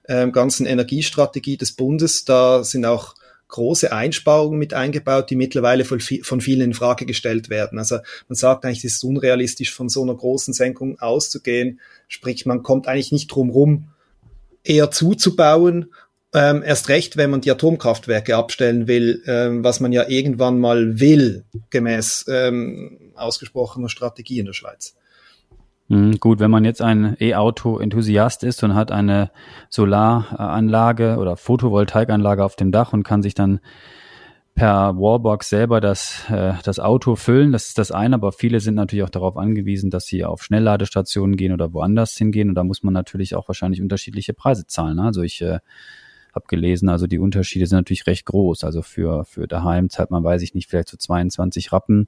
ähm, 0.07 0.31
ganzen 0.31 0.65
Energiestrategie 0.65 1.57
des 1.57 1.73
Bundes, 1.73 2.25
da 2.25 2.63
sind 2.63 2.85
auch 2.85 3.15
große 3.47 3.91
Einsparungen 3.91 4.59
mit 4.59 4.73
eingebaut, 4.73 5.29
die 5.29 5.35
mittlerweile 5.35 5.85
von, 5.85 5.99
von 5.99 6.41
vielen 6.41 6.61
in 6.61 6.73
Frage 6.73 7.05
gestellt 7.05 7.49
werden. 7.49 7.79
Also 7.79 7.99
man 8.27 8.35
sagt 8.35 8.65
eigentlich, 8.65 8.83
es 8.83 8.95
ist 8.95 9.03
unrealistisch, 9.03 9.73
von 9.73 9.89
so 9.89 10.03
einer 10.03 10.15
großen 10.15 10.53
Senkung 10.53 10.99
auszugehen. 10.99 11.79
Sprich, 12.07 12.45
man 12.45 12.63
kommt 12.63 12.87
eigentlich 12.87 13.11
nicht 13.11 13.27
drum 13.27 13.49
rum, 13.49 13.89
eher 14.63 14.91
zuzubauen. 14.91 15.93
Ähm, 16.33 16.61
erst 16.61 16.89
recht, 16.89 17.15
wenn 17.15 17.29
man 17.29 17.41
die 17.41 17.51
Atomkraftwerke 17.51 18.35
abstellen 18.35 18.87
will, 18.87 19.23
ähm, 19.27 19.63
was 19.63 19.79
man 19.79 19.93
ja 19.93 20.09
irgendwann 20.09 20.59
mal 20.59 20.99
will, 20.99 21.45
gemäß 21.69 22.25
ähm, 22.27 23.13
ausgesprochener 23.15 23.89
Strategie 23.89 24.39
in 24.39 24.45
der 24.45 24.53
Schweiz. 24.53 24.96
Mhm, 25.89 26.19
gut, 26.19 26.39
wenn 26.39 26.51
man 26.51 26.65
jetzt 26.65 26.81
ein 26.81 27.15
E-Auto-Enthusiast 27.19 28.43
ist 28.43 28.63
und 28.63 28.75
hat 28.75 28.91
eine 28.91 29.31
Solaranlage 29.69 31.17
oder 31.17 31.37
Photovoltaikanlage 31.37 32.43
auf 32.43 32.55
dem 32.55 32.71
Dach 32.71 32.93
und 32.93 33.03
kann 33.03 33.21
sich 33.21 33.33
dann 33.33 33.59
per 34.53 34.97
Wallbox 34.97 35.49
selber 35.49 35.79
das, 35.79 36.25
äh, 36.29 36.53
das 36.63 36.79
Auto 36.79 37.15
füllen. 37.15 37.51
Das 37.51 37.67
ist 37.67 37.77
das 37.77 37.91
eine, 37.91 38.15
aber 38.15 38.31
viele 38.31 38.59
sind 38.59 38.75
natürlich 38.75 39.03
auch 39.03 39.09
darauf 39.11 39.37
angewiesen, 39.37 39.91
dass 39.91 40.05
sie 40.07 40.25
auf 40.25 40.43
Schnellladestationen 40.43 41.37
gehen 41.37 41.53
oder 41.53 41.73
woanders 41.73 42.17
hingehen. 42.17 42.49
Und 42.49 42.55
da 42.55 42.63
muss 42.63 42.81
man 42.81 42.93
natürlich 42.93 43.35
auch 43.35 43.47
wahrscheinlich 43.47 43.81
unterschiedliche 43.81 44.33
Preise 44.33 44.65
zahlen. 44.65 44.97
Ne? 44.97 45.03
Also 45.03 45.21
ich 45.21 45.41
äh, 45.41 45.59
habe 46.33 46.45
gelesen, 46.47 46.89
also 46.89 47.05
die 47.05 47.19
Unterschiede 47.19 47.67
sind 47.67 47.77
natürlich 47.77 48.07
recht 48.07 48.25
groß. 48.25 48.63
Also 48.63 48.81
für, 48.81 49.25
für 49.25 49.47
daheim 49.47 49.91
zahlt 49.91 50.09
man, 50.09 50.23
weiß 50.23 50.41
ich 50.41 50.55
nicht, 50.55 50.69
vielleicht 50.69 50.89
so 50.89 50.97
22 50.97 51.71
Rappen 51.71 52.07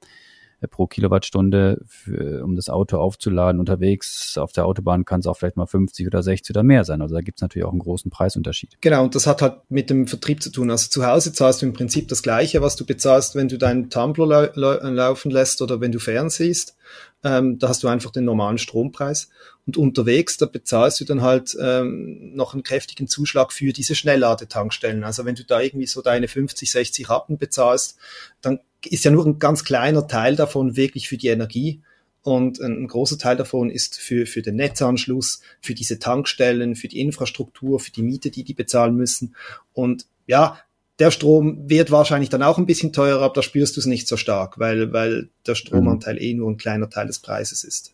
pro 0.68 0.88
Kilowattstunde, 0.88 1.82
für, 1.88 2.44
um 2.44 2.56
das 2.56 2.70
Auto 2.70 2.98
aufzuladen 2.98 3.60
unterwegs. 3.60 4.38
Auf 4.38 4.52
der 4.52 4.66
Autobahn 4.66 5.06
kann 5.06 5.22
es 5.22 5.28
auch 5.28 5.38
vielleicht 5.38 5.58
mal 5.58 5.66
50 5.66 6.08
oder 6.08 6.22
60 6.22 6.56
oder 6.56 6.64
mehr 6.64 6.84
sein. 6.84 7.02
Also 7.02 7.16
da 7.16 7.22
gibt 7.22 7.40
es 7.40 7.42
natürlich 7.42 7.66
auch 7.66 7.72
einen 7.72 7.80
großen 7.80 8.12
Preisunterschied. 8.12 8.78
Genau, 8.82 9.04
und 9.04 9.16
das 9.16 9.28
hat 9.28 9.42
halt 9.42 9.60
mit 9.70 9.90
dem 9.90 10.08
Vertrieb 10.08 10.44
zu 10.44 10.52
tun. 10.52 10.70
Also 10.72 10.90
zu 10.90 11.06
Hause 11.06 11.34
zahlst 11.34 11.62
du 11.62 11.66
im 11.66 11.74
Prinzip 11.74 12.08
das 12.08 12.24
Gleiche, 12.24 12.62
was 12.62 12.76
du 12.76 12.86
bezahlst, 12.86 13.36
wenn 13.36 13.48
du 13.48 13.58
deinen 13.58 13.90
Tumblr 13.90 14.26
lau 14.26 14.48
lau 14.54 14.90
laufen 14.90 15.32
lässt 15.32 15.62
oder 15.62 15.82
wenn 15.82 15.92
du 15.92 16.00
fernsiehst. 16.00 16.76
Ähm, 17.24 17.60
da 17.60 17.70
hast 17.70 17.84
du 17.84 17.88
einfach 17.88 18.12
den 18.12 18.26
normalen 18.26 18.58
Strompreis. 18.58 19.30
Und 19.66 19.78
unterwegs, 19.78 20.38
da 20.38 20.46
bezahlst 20.46 21.00
du 21.02 21.06
dann 21.06 21.22
halt 21.22 21.56
ähm, 21.62 22.34
noch 22.34 22.54
einen 22.54 22.64
kräftigen 22.64 23.08
Zuschlag 23.08 23.52
für 23.52 23.74
diese 23.74 23.94
Schnellladetankstellen. 23.94 25.04
Also 25.04 25.26
wenn 25.26 25.36
du 25.36 25.44
da 25.44 25.60
irgendwie 25.60 25.86
so 25.86 26.02
deine 26.02 26.28
50, 26.28 26.72
60 26.72 27.10
Rappen 27.10 27.38
bezahlst, 27.38 27.98
dann 28.42 28.60
ist 28.86 29.06
ja 29.06 29.12
nur 29.12 29.26
ein 29.26 29.40
ganz 29.40 29.64
kleiner 29.64 30.08
Teil 30.08 30.36
davon 30.36 30.76
wirklich 30.76 31.10
für 31.10 31.18
die 31.18 31.28
Energie. 31.28 31.82
Und 32.22 32.60
ein 32.60 32.88
großer 32.88 33.18
Teil 33.18 33.38
davon 33.38 33.70
ist 33.70 33.98
für, 33.98 34.26
für 34.26 34.42
den 34.42 34.58
Netzanschluss, 34.58 35.42
für 35.62 35.74
diese 35.74 36.00
Tankstellen, 36.00 36.76
für 36.76 36.88
die 36.88 37.00
Infrastruktur, 37.00 37.80
für 37.80 37.92
die 37.92 38.04
Miete, 38.04 38.30
die 38.30 38.44
die 38.44 38.54
bezahlen 38.54 38.96
müssen. 38.96 39.36
Und 39.74 40.06
ja, 40.28 40.60
der 41.00 41.12
Strom 41.12 41.70
wird 41.70 41.92
wahrscheinlich 41.92 42.30
dann 42.30 42.44
auch 42.44 42.58
ein 42.58 42.66
bisschen 42.66 42.92
teurer, 42.92 43.22
aber 43.22 43.34
da 43.34 43.42
spürst 43.42 43.78
du 43.78 43.80
es 43.80 43.86
nicht 43.86 44.08
so 44.08 44.18
stark, 44.18 44.60
weil, 44.60 44.92
weil 44.92 45.30
der 45.48 45.56
Stromanteil 45.56 46.16
mhm. 46.16 46.22
eh 46.22 46.34
nur 46.34 46.52
ein 46.52 46.58
kleiner 46.58 46.90
Teil 46.90 47.08
des 47.08 47.20
Preises 47.20 47.64
ist. 47.64 47.94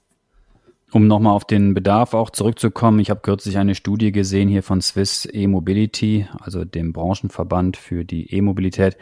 Um 0.96 1.08
nochmal 1.08 1.34
auf 1.34 1.44
den 1.44 1.74
Bedarf 1.74 2.14
auch 2.14 2.30
zurückzukommen, 2.30 3.00
ich 3.00 3.10
habe 3.10 3.20
kürzlich 3.20 3.58
eine 3.58 3.76
Studie 3.76 4.14
gesehen 4.14 4.48
hier 4.48 4.64
von 4.64 4.80
Swiss 4.80 5.28
E-Mobility, 5.30 6.26
also 6.40 6.64
dem 6.64 6.94
Branchenverband 6.94 7.76
für 7.76 8.06
die 8.06 8.34
E-Mobilität. 8.34 8.96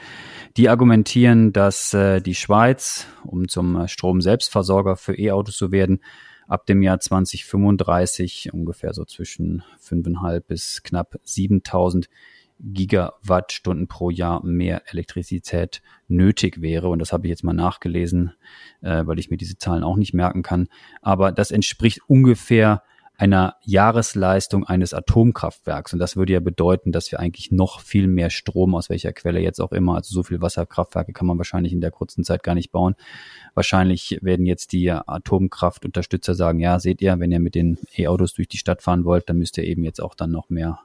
Die 0.58 0.70
argumentieren, 0.70 1.54
dass 1.54 1.94
äh, 1.94 2.20
die 2.20 2.34
Schweiz, 2.34 3.06
um 3.24 3.48
zum 3.48 3.88
Strom-Selbstversorger 3.88 4.96
für 4.96 5.16
E-Autos 5.16 5.56
zu 5.56 5.72
werden, 5.72 6.00
ab 6.48 6.66
dem 6.66 6.82
Jahr 6.82 7.00
2035 7.00 8.52
ungefähr 8.52 8.96
so 8.96 9.06
zwischen 9.06 9.62
5.500 9.80 10.40
bis 10.40 10.82
knapp 10.82 11.20
7.000 11.24 12.08
Gigawattstunden 12.64 13.88
pro 13.88 14.10
Jahr 14.10 14.44
mehr 14.44 14.84
Elektrizität 14.88 15.82
nötig 16.08 16.62
wäre. 16.62 16.90
Und 16.90 17.00
das 17.00 17.14
habe 17.14 17.28
ich 17.28 17.30
jetzt 17.30 17.44
mal 17.44 17.54
nachgelesen, 17.54 18.34
äh, 18.82 19.06
weil 19.06 19.20
ich 19.20 19.30
mir 19.30 19.38
diese 19.38 19.58
Zahlen 19.58 19.84
auch 19.84 19.98
nicht 19.98 20.14
merken 20.14 20.44
kann. 20.44 20.68
Aber 21.02 21.32
das 21.32 21.52
entspricht 21.52 22.00
ungefähr 22.08 22.84
einer 23.16 23.56
Jahresleistung 23.64 24.64
eines 24.64 24.94
Atomkraftwerks. 24.94 25.94
Und 25.94 26.00
das 26.00 26.16
würde 26.16 26.34
ja 26.34 26.40
bedeuten, 26.40 26.92
dass 26.92 27.12
wir 27.12 27.20
eigentlich 27.20 27.52
noch 27.52 27.80
viel 27.80 28.08
mehr 28.08 28.30
Strom, 28.30 28.74
aus 28.74 28.90
welcher 28.90 29.14
Quelle 29.14 29.40
jetzt 29.40 29.62
auch 29.62 29.72
immer, 29.72 29.96
also 29.96 30.14
so 30.14 30.24
viel 30.24 30.42
Wasserkraftwerke 30.42 31.14
kann 31.14 31.28
man 31.28 31.38
wahrscheinlich 31.38 31.74
in 31.74 31.82
der 31.82 31.92
kurzen 31.92 32.24
Zeit 32.24 32.44
gar 32.44 32.56
nicht 32.56 32.72
bauen. 32.72 32.96
Wahrscheinlich 33.54 34.18
werden 34.22 34.46
jetzt 34.48 34.72
die 34.72 34.90
Atomkraftunterstützer 34.90 36.34
sagen, 36.34 36.60
ja, 36.60 36.80
seht 36.80 37.02
ihr, 37.02 37.20
wenn 37.20 37.32
ihr 37.32 37.40
mit 37.40 37.56
den 37.56 37.78
E-Autos 37.96 38.34
durch 38.34 38.48
die 38.48 38.58
Stadt 38.58 38.82
fahren 38.82 39.06
wollt, 39.06 39.30
dann 39.30 39.38
müsst 39.38 39.58
ihr 39.58 39.64
eben 39.64 39.84
jetzt 39.84 40.02
auch 40.02 40.16
dann 40.16 40.32
noch 40.32 40.50
mehr 40.50 40.80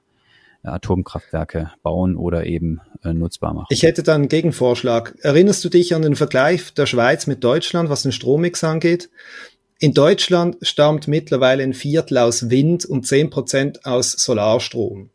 Atomkraftwerke 0.72 1.72
bauen 1.82 2.16
oder 2.16 2.46
eben 2.46 2.80
äh, 3.04 3.12
nutzbar 3.12 3.54
machen. 3.54 3.66
Ich 3.70 3.82
hätte 3.82 4.02
da 4.02 4.14
einen 4.14 4.28
Gegenvorschlag. 4.28 5.14
Erinnerst 5.20 5.64
du 5.64 5.68
dich 5.68 5.94
an 5.94 6.02
den 6.02 6.16
Vergleich 6.16 6.75
der 6.75 6.87
Schweiz 6.87 7.26
mit 7.26 7.44
Deutschland, 7.44 7.90
was 7.90 8.02
den 8.02 8.12
Strommix 8.12 8.64
angeht? 8.64 9.10
In 9.80 9.94
Deutschland 9.94 10.56
stammt 10.62 11.06
mittlerweile 11.06 11.62
ein 11.62 11.75
Viertel 11.75 12.18
aus 12.18 12.50
Wind 12.50 12.84
und 12.84 13.06
zehn 13.06 13.30
Prozent 13.30 13.84
aus 13.84 14.12
Solarstrom. 14.12 15.11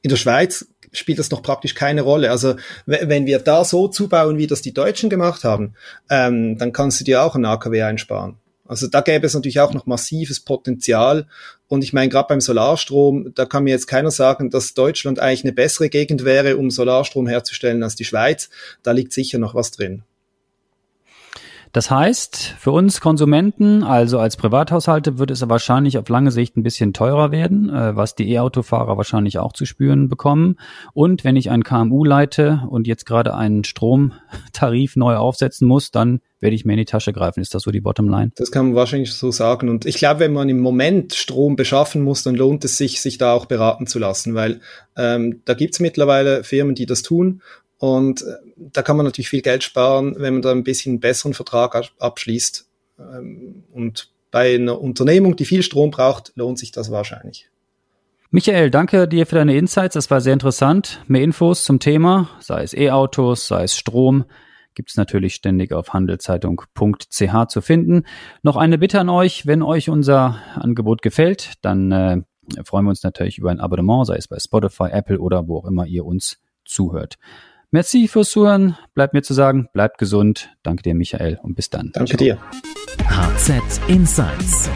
In 0.00 0.08
der 0.08 0.16
Schweiz 0.16 0.66
spielt 0.92 1.18
das 1.18 1.30
noch 1.30 1.42
praktisch 1.42 1.74
keine 1.74 2.02
Rolle. 2.02 2.30
Also 2.30 2.56
wenn 2.86 3.26
wir 3.26 3.38
da 3.38 3.64
so 3.64 3.88
zubauen, 3.88 4.38
wie 4.38 4.46
das 4.46 4.62
die 4.62 4.74
Deutschen 4.74 5.10
gemacht 5.10 5.44
haben, 5.44 5.74
ähm, 6.10 6.58
dann 6.58 6.72
kannst 6.72 7.00
du 7.00 7.04
dir 7.04 7.22
auch 7.22 7.34
ein 7.34 7.44
AKW 7.44 7.82
einsparen. 7.82 8.36
Also 8.66 8.86
da 8.86 9.00
gäbe 9.00 9.26
es 9.26 9.34
natürlich 9.34 9.60
auch 9.60 9.74
noch 9.74 9.86
massives 9.86 10.40
Potenzial. 10.40 11.26
Und 11.72 11.82
ich 11.82 11.94
meine, 11.94 12.10
gerade 12.10 12.28
beim 12.28 12.42
Solarstrom, 12.42 13.32
da 13.34 13.46
kann 13.46 13.64
mir 13.64 13.70
jetzt 13.70 13.86
keiner 13.86 14.10
sagen, 14.10 14.50
dass 14.50 14.74
Deutschland 14.74 15.20
eigentlich 15.20 15.44
eine 15.44 15.54
bessere 15.54 15.88
Gegend 15.88 16.22
wäre, 16.22 16.58
um 16.58 16.70
Solarstrom 16.70 17.26
herzustellen 17.26 17.82
als 17.82 17.96
die 17.96 18.04
Schweiz. 18.04 18.50
Da 18.82 18.92
liegt 18.92 19.14
sicher 19.14 19.38
noch 19.38 19.54
was 19.54 19.70
drin. 19.70 20.02
Das 21.72 21.90
heißt, 21.90 22.54
für 22.58 22.70
uns 22.70 23.00
Konsumenten, 23.00 23.82
also 23.82 24.18
als 24.18 24.36
Privathaushalte, 24.36 25.18
wird 25.18 25.30
es 25.30 25.48
wahrscheinlich 25.48 25.96
auf 25.96 26.06
lange 26.10 26.30
Sicht 26.30 26.54
ein 26.54 26.62
bisschen 26.62 26.92
teurer 26.92 27.32
werden, 27.32 27.70
äh, 27.70 27.96
was 27.96 28.14
die 28.14 28.30
E-Autofahrer 28.30 28.98
wahrscheinlich 28.98 29.38
auch 29.38 29.54
zu 29.54 29.64
spüren 29.64 30.10
bekommen. 30.10 30.56
Und 30.92 31.24
wenn 31.24 31.34
ich 31.34 31.50
ein 31.50 31.64
KMU 31.64 32.04
leite 32.04 32.62
und 32.68 32.86
jetzt 32.86 33.06
gerade 33.06 33.34
einen 33.34 33.64
Stromtarif 33.64 34.96
neu 34.96 35.16
aufsetzen 35.16 35.66
muss, 35.66 35.90
dann 35.90 36.20
werde 36.40 36.56
ich 36.56 36.66
mir 36.66 36.74
in 36.74 36.80
die 36.80 36.84
Tasche 36.84 37.14
greifen. 37.14 37.40
Ist 37.40 37.54
das 37.54 37.62
so 37.62 37.70
die 37.70 37.80
Bottomline? 37.80 38.32
Das 38.34 38.50
kann 38.50 38.66
man 38.66 38.74
wahrscheinlich 38.74 39.14
so 39.14 39.30
sagen. 39.30 39.70
Und 39.70 39.86
ich 39.86 39.96
glaube, 39.96 40.20
wenn 40.20 40.32
man 40.34 40.50
im 40.50 40.60
Moment 40.60 41.14
Strom 41.14 41.56
beschaffen 41.56 42.02
muss, 42.02 42.22
dann 42.22 42.34
lohnt 42.34 42.64
es 42.64 42.76
sich, 42.76 43.00
sich 43.00 43.16
da 43.16 43.32
auch 43.32 43.46
beraten 43.46 43.86
zu 43.86 43.98
lassen, 43.98 44.34
weil 44.34 44.60
ähm, 44.96 45.40
da 45.46 45.54
gibt's 45.54 45.80
mittlerweile 45.80 46.44
Firmen, 46.44 46.74
die 46.74 46.84
das 46.84 47.00
tun. 47.00 47.40
Und 47.82 48.22
äh, 48.22 48.36
da 48.56 48.82
kann 48.82 48.96
man 48.96 49.04
natürlich 49.04 49.28
viel 49.28 49.42
Geld 49.42 49.64
sparen, 49.64 50.14
wenn 50.16 50.34
man 50.34 50.42
da 50.42 50.52
ein 50.52 50.62
bisschen 50.62 51.00
besseren 51.00 51.34
Vertrag 51.34 51.90
abschließt. 51.98 52.68
Ähm, 53.00 53.64
und 53.72 54.08
bei 54.30 54.54
einer 54.54 54.80
Unternehmung, 54.80 55.34
die 55.34 55.44
viel 55.44 55.64
Strom 55.64 55.90
braucht, 55.90 56.30
lohnt 56.36 56.60
sich 56.60 56.70
das 56.70 56.92
wahrscheinlich. 56.92 57.50
Michael, 58.30 58.70
danke 58.70 59.08
dir 59.08 59.26
für 59.26 59.34
deine 59.34 59.56
Insights. 59.56 59.94
Das 59.94 60.12
war 60.12 60.20
sehr 60.20 60.32
interessant. 60.32 61.02
Mehr 61.08 61.24
Infos 61.24 61.64
zum 61.64 61.80
Thema, 61.80 62.30
sei 62.38 62.62
es 62.62 62.72
E-Autos, 62.72 63.48
sei 63.48 63.64
es 63.64 63.76
Strom, 63.76 64.26
gibt 64.74 64.90
es 64.90 64.96
natürlich 64.96 65.34
ständig 65.34 65.72
auf 65.72 65.92
handelszeitung.ch 65.92 67.48
zu 67.48 67.60
finden. 67.62 68.04
Noch 68.44 68.56
eine 68.56 68.78
Bitte 68.78 69.00
an 69.00 69.08
euch, 69.08 69.44
wenn 69.48 69.60
euch 69.60 69.90
unser 69.90 70.38
Angebot 70.54 71.02
gefällt, 71.02 71.54
dann 71.62 71.90
äh, 71.90 72.22
freuen 72.62 72.84
wir 72.84 72.90
uns 72.90 73.02
natürlich 73.02 73.38
über 73.38 73.50
ein 73.50 73.58
Abonnement, 73.58 74.06
sei 74.06 74.18
es 74.18 74.28
bei 74.28 74.38
Spotify, 74.38 74.90
Apple 74.92 75.18
oder 75.18 75.48
wo 75.48 75.58
auch 75.58 75.66
immer 75.66 75.84
ihr 75.84 76.04
uns 76.04 76.40
zuhört. 76.64 77.18
Merci 77.72 78.06
fürs 78.06 78.30
Zuhören. 78.30 78.76
Bleibt 78.94 79.14
mir 79.14 79.22
zu 79.22 79.32
sagen, 79.32 79.66
bleibt 79.72 79.96
gesund. 79.98 80.54
Danke 80.62 80.82
dir, 80.82 80.94
Michael, 80.94 81.38
und 81.42 81.54
bis 81.54 81.70
dann. 81.70 81.90
Danke 81.94 82.16
Ciao. 82.16 82.18
dir. 82.18 82.38
HZ 83.08 83.80
Insights 83.88 84.70